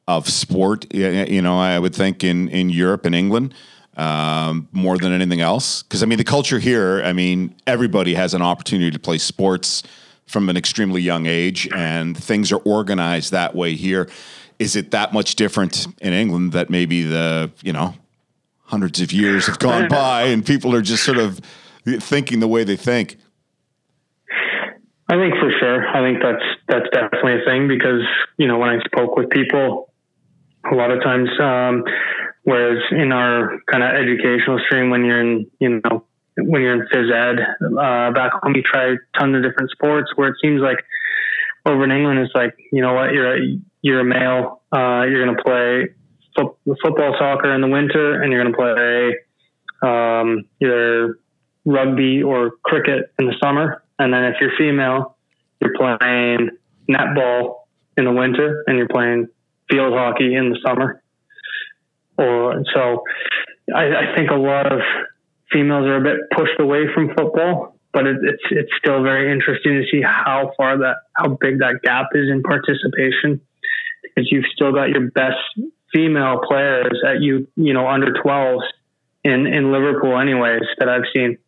[0.08, 0.92] of sport?
[0.92, 3.54] You know, I would think in, in Europe and England,
[3.96, 5.82] um, more than anything else.
[5.82, 9.82] Because I mean, the culture here, I mean, everybody has an opportunity to play sports
[10.26, 14.08] from an extremely young age, and things are organized that way here.
[14.58, 17.94] Is it that much different in England that maybe the you know
[18.64, 21.40] hundreds of years have gone by and people are just sort of
[21.84, 23.16] thinking the way they think?
[25.08, 25.86] I think for sure.
[25.88, 28.02] I think that's that's definitely a thing because
[28.38, 29.92] you know when I spoke with people,
[30.70, 31.84] a lot of times um,
[32.44, 36.04] Whereas in our kind of educational stream, when you're in, you know,
[36.36, 40.28] when you're in phys ed, uh, back home, you try tons of different sports where
[40.28, 40.78] it seems like
[41.66, 45.24] over in England, it's like, you know what, you're a, you're a male, uh, you're
[45.24, 45.88] going to play
[46.36, 51.18] fo- football, soccer in the winter, and you're going to play, um, either
[51.64, 53.84] rugby or cricket in the summer.
[53.98, 55.16] And then if you're female,
[55.60, 56.50] you're playing
[56.88, 57.60] netball
[57.96, 59.28] in the winter and you're playing
[59.70, 61.01] field hockey in the summer.
[62.22, 63.04] Or so
[63.74, 64.80] I, I think a lot of
[65.52, 69.80] females are a bit pushed away from football, but it, it's it's still very interesting
[69.80, 73.40] to see how far that how big that gap is in participation
[74.02, 75.36] because you've still got your best
[75.92, 78.62] female players at you you know under 12s
[79.24, 81.38] in in Liverpool anyways that I've seen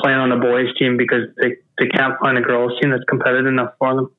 [0.00, 3.46] playing on the boys team because they they can't find a girls team that's competitive
[3.46, 4.10] enough for them.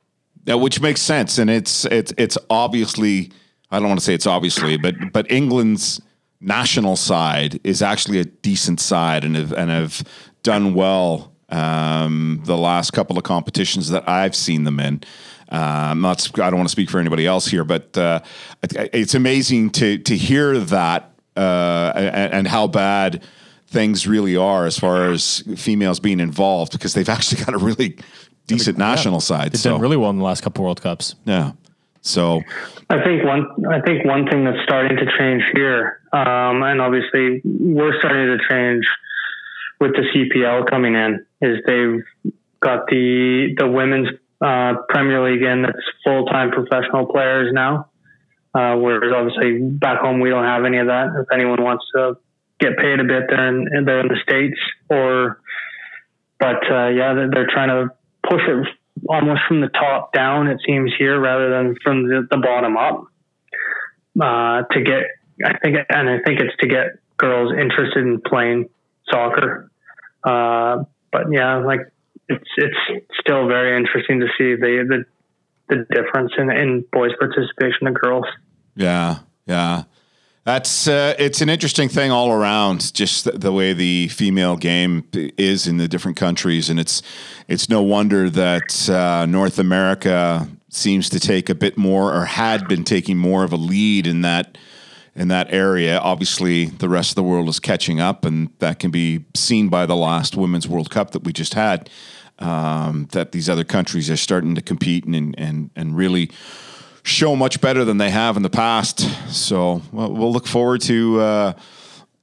[0.45, 3.31] Yeah, which makes sense, and it's it's it's obviously
[3.71, 6.01] I don't want to say it's obviously, but but England's
[6.41, 10.03] national side is actually a decent side and have and have
[10.43, 15.01] done well um, the last couple of competitions that I've seen them in.
[15.49, 18.21] Uh, not I don't want to speak for anybody else here, but uh,
[18.61, 23.23] it's amazing to to hear that uh, and, and how bad
[23.67, 27.97] things really are as far as females being involved because they've actually got a really
[28.47, 29.51] decent yeah, national side.
[29.51, 29.71] They've so.
[29.71, 31.15] done really well in the last couple World Cups.
[31.25, 31.51] Yeah.
[32.01, 32.41] So
[32.89, 37.41] I think one I think one thing that's starting to change here, um, and obviously
[37.43, 38.85] we're starting to change
[39.79, 44.09] with the CPL coming in, is they've got the the women's
[44.41, 47.87] uh, Premier League in that's full time professional players now.
[48.53, 51.07] Uh, whereas obviously back home we don't have any of that.
[51.21, 52.17] If anyone wants to
[52.59, 55.39] get paid a bit, they're in they're in the states or,
[56.39, 57.93] but uh, yeah, they're, they're trying to
[58.27, 58.67] push it
[59.07, 63.05] almost from the top down, it seems here, rather than from the, the bottom up.
[64.19, 65.03] Uh, to get,
[65.45, 66.87] I think, and I think it's to get
[67.17, 68.69] girls interested in playing
[69.09, 69.71] soccer.
[70.23, 71.79] Uh, but yeah, like
[72.27, 72.77] it's it's
[73.19, 75.05] still very interesting to see the
[75.69, 78.25] the, the difference in, in boys' participation to girls.
[78.75, 79.83] Yeah, yeah.
[80.43, 85.07] That's uh, it's an interesting thing all around, just the, the, way the female game
[85.13, 87.03] is in the different countries, and it's
[87.47, 92.67] it's no wonder that uh, North America seems to take a bit more, or had
[92.67, 94.57] been taking more of a lead in that
[95.15, 95.99] in that area.
[95.99, 99.85] Obviously, the rest of the world is catching up, and that can be seen by
[99.85, 101.87] the last Women's World Cup that we just had.
[102.39, 106.31] Um, that these other countries are starting to compete and and and really
[107.03, 108.99] show much better than they have in the past.
[109.33, 111.53] So well, we'll look forward to uh,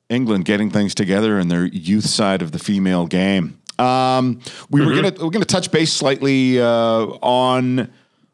[0.09, 3.59] England getting things together in their youth side of the female game.
[3.79, 4.89] Um, we mm-hmm.
[4.89, 7.89] were gonna we're gonna touch base slightly uh, on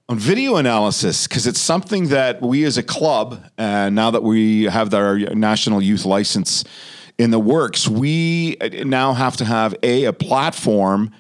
[0.08, 4.64] on video analysis because it's something that we as a club, uh, now that we
[4.64, 6.64] have our national youth license
[7.18, 11.12] in the works, we now have to have a a platform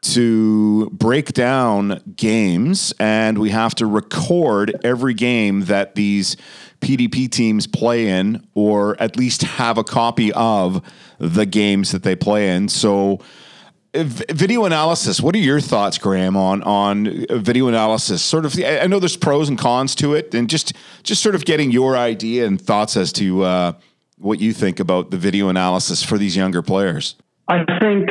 [0.00, 6.36] to break down games and we have to record every game that these
[6.80, 10.82] PDP teams play in or at least have a copy of
[11.18, 12.68] the games that they play in.
[12.68, 13.20] So
[13.94, 18.22] video analysis, what are your thoughts Graham on on video analysis?
[18.22, 20.72] Sort of I know there's pros and cons to it and just
[21.02, 23.72] just sort of getting your idea and thoughts as to uh,
[24.18, 27.16] what you think about the video analysis for these younger players.
[27.48, 28.10] I think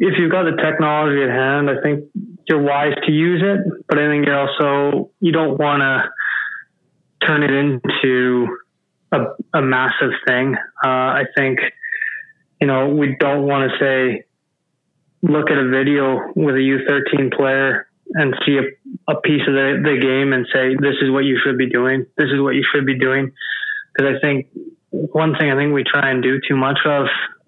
[0.00, 2.04] if you've got the technology at hand, I think
[2.48, 7.42] you're wise to use it, but I think you're also you don't want to turn
[7.42, 8.46] it into
[9.12, 9.18] a,
[9.54, 10.54] a massive thing.
[10.84, 11.60] Uh, I think
[12.60, 14.24] you know we don't want to say
[15.22, 19.80] look at a video with a U13 player and see a, a piece of the,
[19.82, 22.06] the game and say this is what you should be doing.
[22.16, 23.32] This is what you should be doing.
[23.92, 24.48] Because I think
[24.90, 27.06] one thing I think we try and do too much of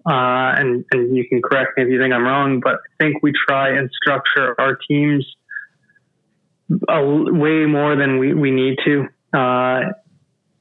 [0.08, 3.22] uh, and, and you can correct me if you think I'm wrong, but I think
[3.22, 5.26] we try and structure our teams
[6.88, 9.80] a, way more than we, we need to uh,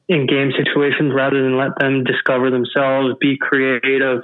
[0.09, 4.23] in game situations rather than let them discover themselves, be creative,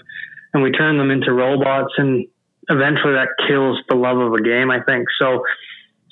[0.54, 1.94] and we turn them into robots.
[1.98, 2.28] And
[2.70, 5.08] eventually that kills the love of a game, I think.
[5.20, 5.44] So,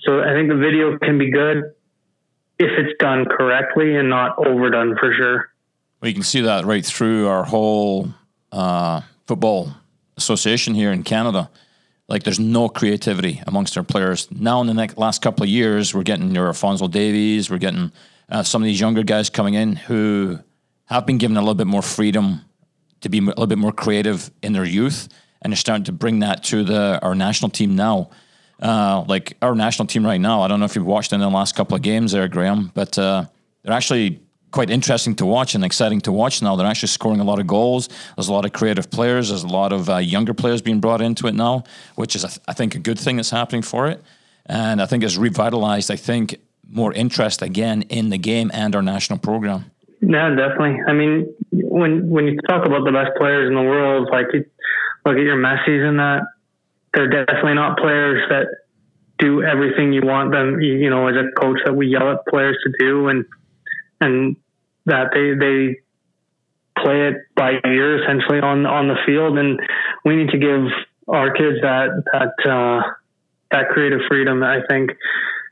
[0.05, 1.57] so I think the video can be good
[2.59, 5.49] if it's done correctly and not overdone for sure.
[6.01, 8.14] Well, you can see that right through our whole
[8.52, 9.74] uh, football
[10.18, 11.49] association here in Canada.
[12.08, 14.28] Like there's no creativity amongst our players.
[14.32, 17.91] Now in the next, last couple of years, we're getting your Alfonso Davies, we're getting
[18.30, 20.39] uh, some of these younger guys coming in who
[20.86, 22.41] have been given a little bit more freedom
[23.02, 25.10] to be a little bit more creative in their youth,
[25.41, 28.10] and they're starting to bring that to the our national team now.
[28.62, 31.30] Uh, like our national team right now, I don't know if you've watched in the
[31.30, 33.26] last couple of games there, Graham, but uh,
[33.64, 34.22] they're actually
[34.52, 36.56] quite interesting to watch and exciting to watch now.
[36.56, 37.89] They're actually scoring a lot of goals.
[38.16, 39.30] There's a lot of creative players.
[39.30, 41.64] There's a lot of uh, younger players being brought into it now,
[41.95, 44.04] which is, I think, a good thing that's happening for it.
[44.45, 46.39] And I think it's revitalized, I think,
[46.70, 49.72] more interest again in the game and our national program.
[50.02, 50.82] Yeah, definitely.
[50.88, 54.45] I mean, when when you talk about the best players in the world, like you
[55.06, 56.24] look at your Messi's and that,
[56.93, 58.47] they're definitely not players that
[59.20, 62.58] do everything you want them, you know, as a coach that we yell at players
[62.64, 63.10] to do.
[63.10, 63.26] And
[64.02, 64.36] and
[64.86, 65.80] that they they
[66.82, 69.60] play it by ear essentially on on the field, and
[70.06, 70.68] we need to give
[71.08, 72.82] our kids that that uh,
[73.52, 74.44] that creative freedom.
[74.44, 74.92] I think,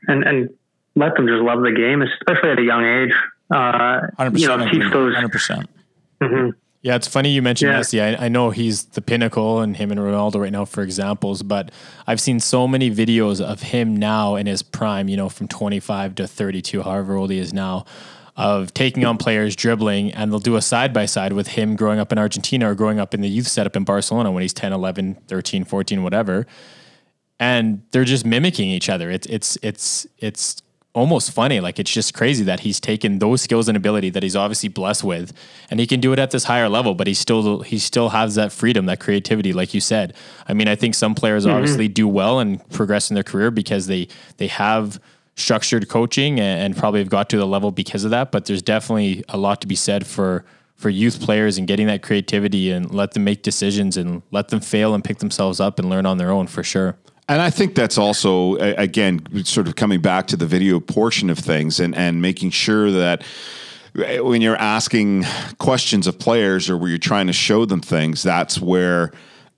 [0.08, 0.50] and and
[0.96, 3.12] let them just love the game, especially at a young age.
[3.50, 5.14] Uh, 100% you know, teach those.
[5.16, 5.32] 100%.
[5.32, 5.70] percent
[6.20, 6.50] mm-hmm.
[6.82, 7.80] Yeah, it's funny you mentioned yeah.
[7.80, 8.18] Messi.
[8.18, 11.70] I, I, know he's the pinnacle and him and Ronaldo right now for examples, but
[12.06, 16.14] I've seen so many videos of him now in his prime, you know, from 25
[16.14, 17.84] to 32, however old he is now,
[18.40, 21.98] of taking on players dribbling and they'll do a side by side with him growing
[21.98, 24.72] up in Argentina or growing up in the youth setup in Barcelona when he's 10,
[24.72, 26.46] 11, 13, 14, whatever.
[27.38, 29.10] And they're just mimicking each other.
[29.10, 30.62] It's it's it's it's
[30.94, 31.60] almost funny.
[31.60, 35.04] Like it's just crazy that he's taken those skills and ability that he's obviously blessed
[35.04, 35.34] with,
[35.70, 36.94] and he can do it at this higher level.
[36.94, 40.14] But he still he still has that freedom, that creativity, like you said.
[40.48, 41.56] I mean, I think some players mm-hmm.
[41.56, 44.98] obviously do well and progress in their career because they they have
[45.40, 48.30] structured coaching and, and probably have got to the level because of that.
[48.30, 50.44] But there's definitely a lot to be said for
[50.76, 54.60] for youth players and getting that creativity and let them make decisions and let them
[54.60, 56.96] fail and pick themselves up and learn on their own for sure.
[57.28, 61.38] And I think that's also again sort of coming back to the video portion of
[61.38, 63.22] things and and making sure that
[63.94, 65.24] when you're asking
[65.58, 69.10] questions of players or where you're trying to show them things, that's where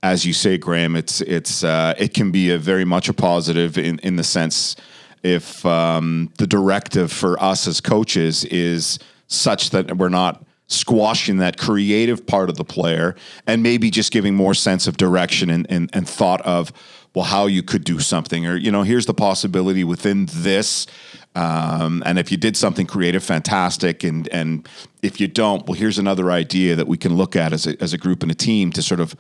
[0.03, 3.79] as you say, Graham, it's it's uh, it can be a very much a positive
[3.79, 4.77] in in the sense
[5.23, 11.59] if um, the directive for us as coaches is such that we're not squashing that
[11.59, 13.15] creative part of the player
[13.47, 16.73] and maybe just giving more sense of direction and, and, and thought of
[17.15, 20.87] well how you could do something or you know here's the possibility within this
[21.35, 24.05] um, and if you did something creative fantastic.
[24.05, 24.69] And and
[25.03, 27.93] if you don't well here's another idea that we can look at as a, as
[27.93, 29.15] a group and a team to sort of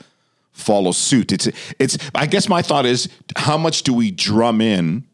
[0.52, 1.32] follow suit.
[1.32, 1.48] It's
[1.78, 5.04] it's i guess my thought is how much do we drum in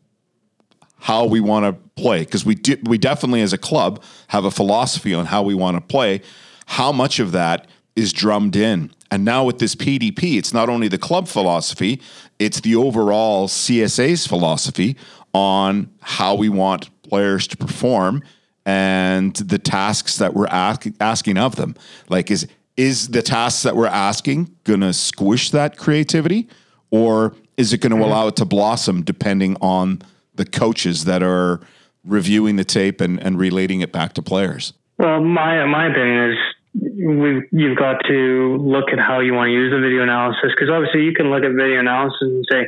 [1.00, 4.50] how we want to play because we di- we definitely as a club have a
[4.50, 6.20] philosophy on how we want to play.
[6.66, 8.92] How much of that is drummed in?
[9.10, 12.00] And now with this PDP, it's not only the club philosophy,
[12.38, 14.96] it's the overall CSA's philosophy
[15.32, 18.22] on how we want players to perform
[18.66, 21.74] and the tasks that we're ask, asking of them.
[22.08, 22.46] Like is
[22.76, 26.48] is the tasks that we're asking going to squish that creativity
[26.90, 28.04] or is it going to mm-hmm.
[28.04, 30.00] allow it to blossom depending on
[30.38, 31.60] the coaches that are
[32.04, 34.72] reviewing the tape and, and relating it back to players?
[34.98, 36.38] Well, my my opinion is
[36.74, 40.70] we you've got to look at how you want to use the video analysis because
[40.70, 42.66] obviously you can look at video analysis and say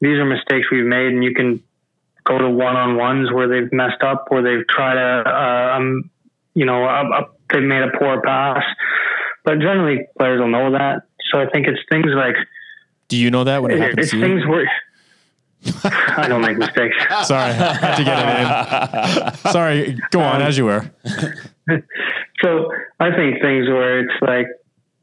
[0.00, 1.62] these are mistakes we've made, and you can
[2.24, 6.10] go to one on ones where they've messed up, where they've tried a, uh, um,
[6.54, 8.62] you know, a, a, they've made a poor pass.
[9.44, 11.02] But generally, players will know that.
[11.30, 12.36] So I think it's things like.
[13.08, 13.98] Do you know that when it, it happens?
[13.98, 14.70] It's things where
[15.84, 16.96] I don't make mistakes.
[17.24, 19.52] Sorry, had to get it in.
[19.52, 20.90] Sorry, go on um, as you were.
[22.42, 24.46] so I think things where it's like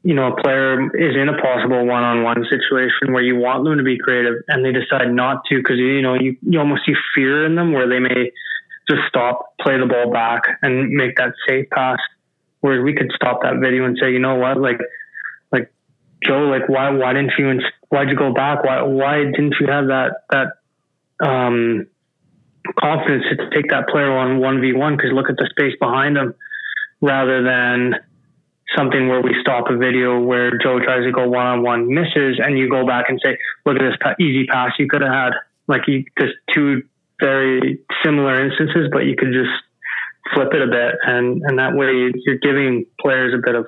[0.04, 3.84] you know, a player is in a possible one-on-one situation where you want them to
[3.84, 7.46] be creative and they decide not to because you know you, you almost see fear
[7.46, 8.32] in them where they may
[8.90, 11.98] just stop, play the ball back, and make that safe pass.
[12.60, 14.78] Whereas we could stop that video and say, you know what, like,
[15.50, 15.72] like
[16.24, 18.64] Joe, like why why didn't you why'd you go back?
[18.64, 21.86] Why why didn't you have that that um,
[22.78, 24.96] confidence to take that player on one v one?
[24.96, 26.34] Because look at the space behind him,
[27.00, 27.94] rather than
[28.76, 32.40] something where we stop a video where Joe tries to go one on one, misses,
[32.42, 35.12] and you go back and say, "Look at this pa- easy pass you could have
[35.12, 35.32] had."
[35.68, 36.82] Like you, just two
[37.20, 39.52] very similar instances, but you could just
[40.34, 43.66] flip it a bit, and and that way you're giving players a bit of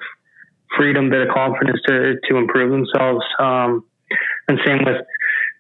[0.77, 3.25] freedom, bit of confidence to to improve themselves.
[3.39, 3.85] Um,
[4.49, 5.07] and same with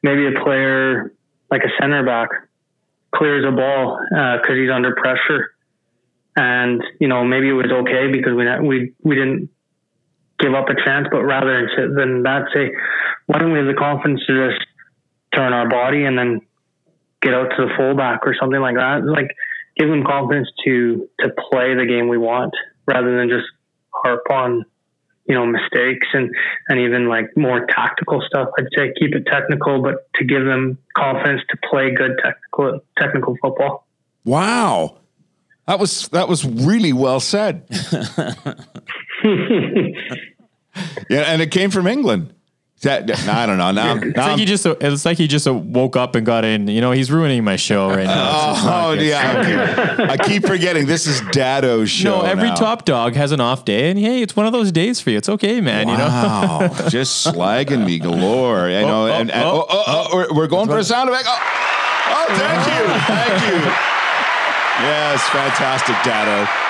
[0.02, 1.12] maybe a player
[1.50, 2.28] like a center back
[3.14, 5.54] clears a ball because uh, he's under pressure
[6.36, 9.50] and you know maybe it was okay because we we we didn't
[10.38, 12.72] give up a chance, but rather than that, say
[13.26, 14.66] why don't we have the confidence to just
[15.34, 16.40] turn our body and then
[17.22, 19.30] get out to the fullback or something like that, like
[19.76, 22.52] give them confidence to to play the game we want
[22.86, 23.46] rather than just
[23.90, 24.64] harp on
[25.26, 26.30] you know mistakes and
[26.68, 30.76] and even like more tactical stuff i'd say keep it technical but to give them
[30.96, 33.86] confidence to play good technical technical football
[34.24, 34.96] wow
[35.66, 37.64] that was that was really well said.
[41.08, 42.34] yeah, and it came from England.
[42.82, 43.70] That, I don't know.
[43.70, 46.68] Now, it's now like he just it's like he just woke up and got in.
[46.68, 48.54] You know, he's ruining my show right now.
[48.56, 50.06] oh, yeah.
[50.10, 52.20] I keep forgetting this is Dado's show.
[52.20, 52.54] No, every now.
[52.54, 55.18] top dog has an off day, and hey, it's one of those days for you.
[55.18, 55.86] It's okay, man.
[55.86, 58.66] Wow, you know, just slagging me galore.
[58.66, 61.26] I know, oh, and, and oh, oh, oh, oh we're going for a sound effect.
[61.26, 61.38] Oh,
[62.10, 63.72] oh thank you, thank you.
[64.74, 66.63] Yes, fantastic, Dado.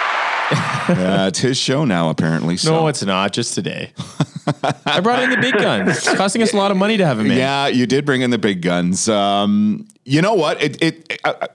[0.50, 2.56] Yeah, it's his show now, apparently.
[2.56, 2.72] So.
[2.72, 3.32] No, it's not.
[3.32, 3.92] Just today.
[4.86, 5.96] I brought in the big guns.
[5.96, 7.38] It's costing us a lot of money to have him in.
[7.38, 9.08] Yeah, you did bring in the big guns.
[9.08, 10.62] Um, you know what?
[10.62, 11.46] It, it, uh, uh,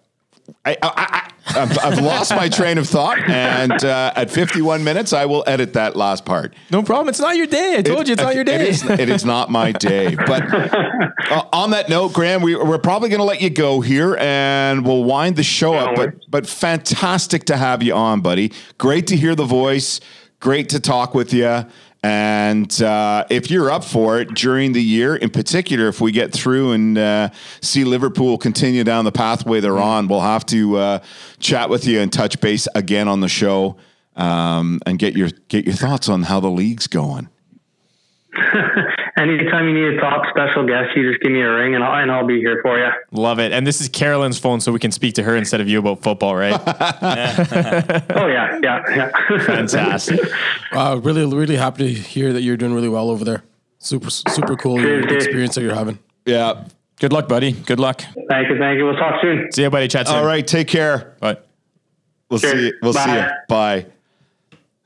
[0.65, 1.18] I, I, I,
[1.53, 5.95] have lost my train of thought, and uh, at 51 minutes, I will edit that
[5.95, 6.53] last part.
[6.71, 7.09] No problem.
[7.09, 7.75] It's not your day.
[7.77, 8.55] I told it, you it's not your day.
[8.55, 10.15] It is, it is not my day.
[10.15, 10.43] But
[11.31, 14.85] uh, on that note, Graham, we, are probably going to let you go here, and
[14.85, 15.95] we'll wind the show up.
[15.95, 18.51] But but fantastic to have you on, buddy.
[18.77, 19.99] Great to hear the voice.
[20.39, 21.65] Great to talk with you.
[22.01, 26.31] And uh, if you're up for it during the year, in particular, if we get
[26.31, 27.29] through and uh,
[27.61, 30.99] see Liverpool continue down the pathway they're on, we'll have to uh,
[31.39, 33.75] chat with you and touch base again on the show
[34.15, 37.27] um, and get your get your thoughts on how the league's going.
[39.19, 42.01] Anytime you need a top special guest, you just give me a ring and I'll,
[42.01, 42.87] and I'll be here for you.
[43.11, 43.51] Love it.
[43.51, 46.01] And this is Carolyn's phone, so we can speak to her instead of you about
[46.01, 46.53] football, right?
[48.15, 48.59] oh, yeah.
[48.63, 48.81] Yeah.
[48.89, 49.39] Yeah.
[49.45, 50.19] Fantastic.
[50.71, 50.97] Wow.
[50.97, 53.43] Really, really happy to hear that you're doing really well over there.
[53.79, 54.77] Super, super cool
[55.11, 55.99] experience that you're having.
[56.25, 56.65] Yeah.
[56.99, 57.51] Good luck, buddy.
[57.53, 58.01] Good luck.
[58.29, 58.57] Thank you.
[58.57, 58.85] Thank you.
[58.85, 59.51] We'll talk soon.
[59.51, 59.87] See you, buddy.
[59.87, 60.17] Chat soon.
[60.17, 60.45] All right.
[60.45, 61.15] Take care.
[61.19, 61.37] Bye.
[62.29, 62.53] We'll Cheers.
[62.53, 62.73] see you.
[62.83, 63.05] We'll Bye.
[63.05, 63.25] see you.
[63.47, 63.85] Bye.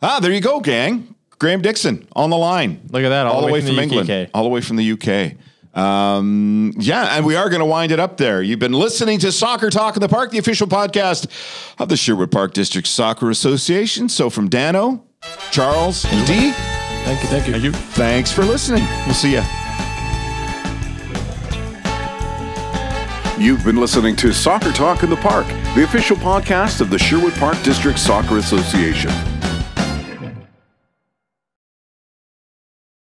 [0.01, 1.12] Ah, there you go, gang.
[1.39, 2.81] Graham Dixon on the line.
[2.89, 4.29] Look at that, all, all the way, way from, from England, UK.
[4.33, 5.37] all the way from the UK.
[5.77, 8.41] Um, yeah, and we are going to wind it up there.
[8.43, 11.27] You've been listening to Soccer Talk in the Park, the official podcast
[11.79, 14.07] of the Sherwood Park District Soccer Association.
[14.07, 15.03] So from Dano,
[15.51, 17.71] Charles, and Dee, thank you, thank you, thank you.
[17.71, 18.85] Thanks for listening.
[19.05, 19.41] We'll see you.
[23.43, 27.33] You've been listening to Soccer Talk in the Park, the official podcast of the Sherwood
[27.33, 29.11] Park District Soccer Association.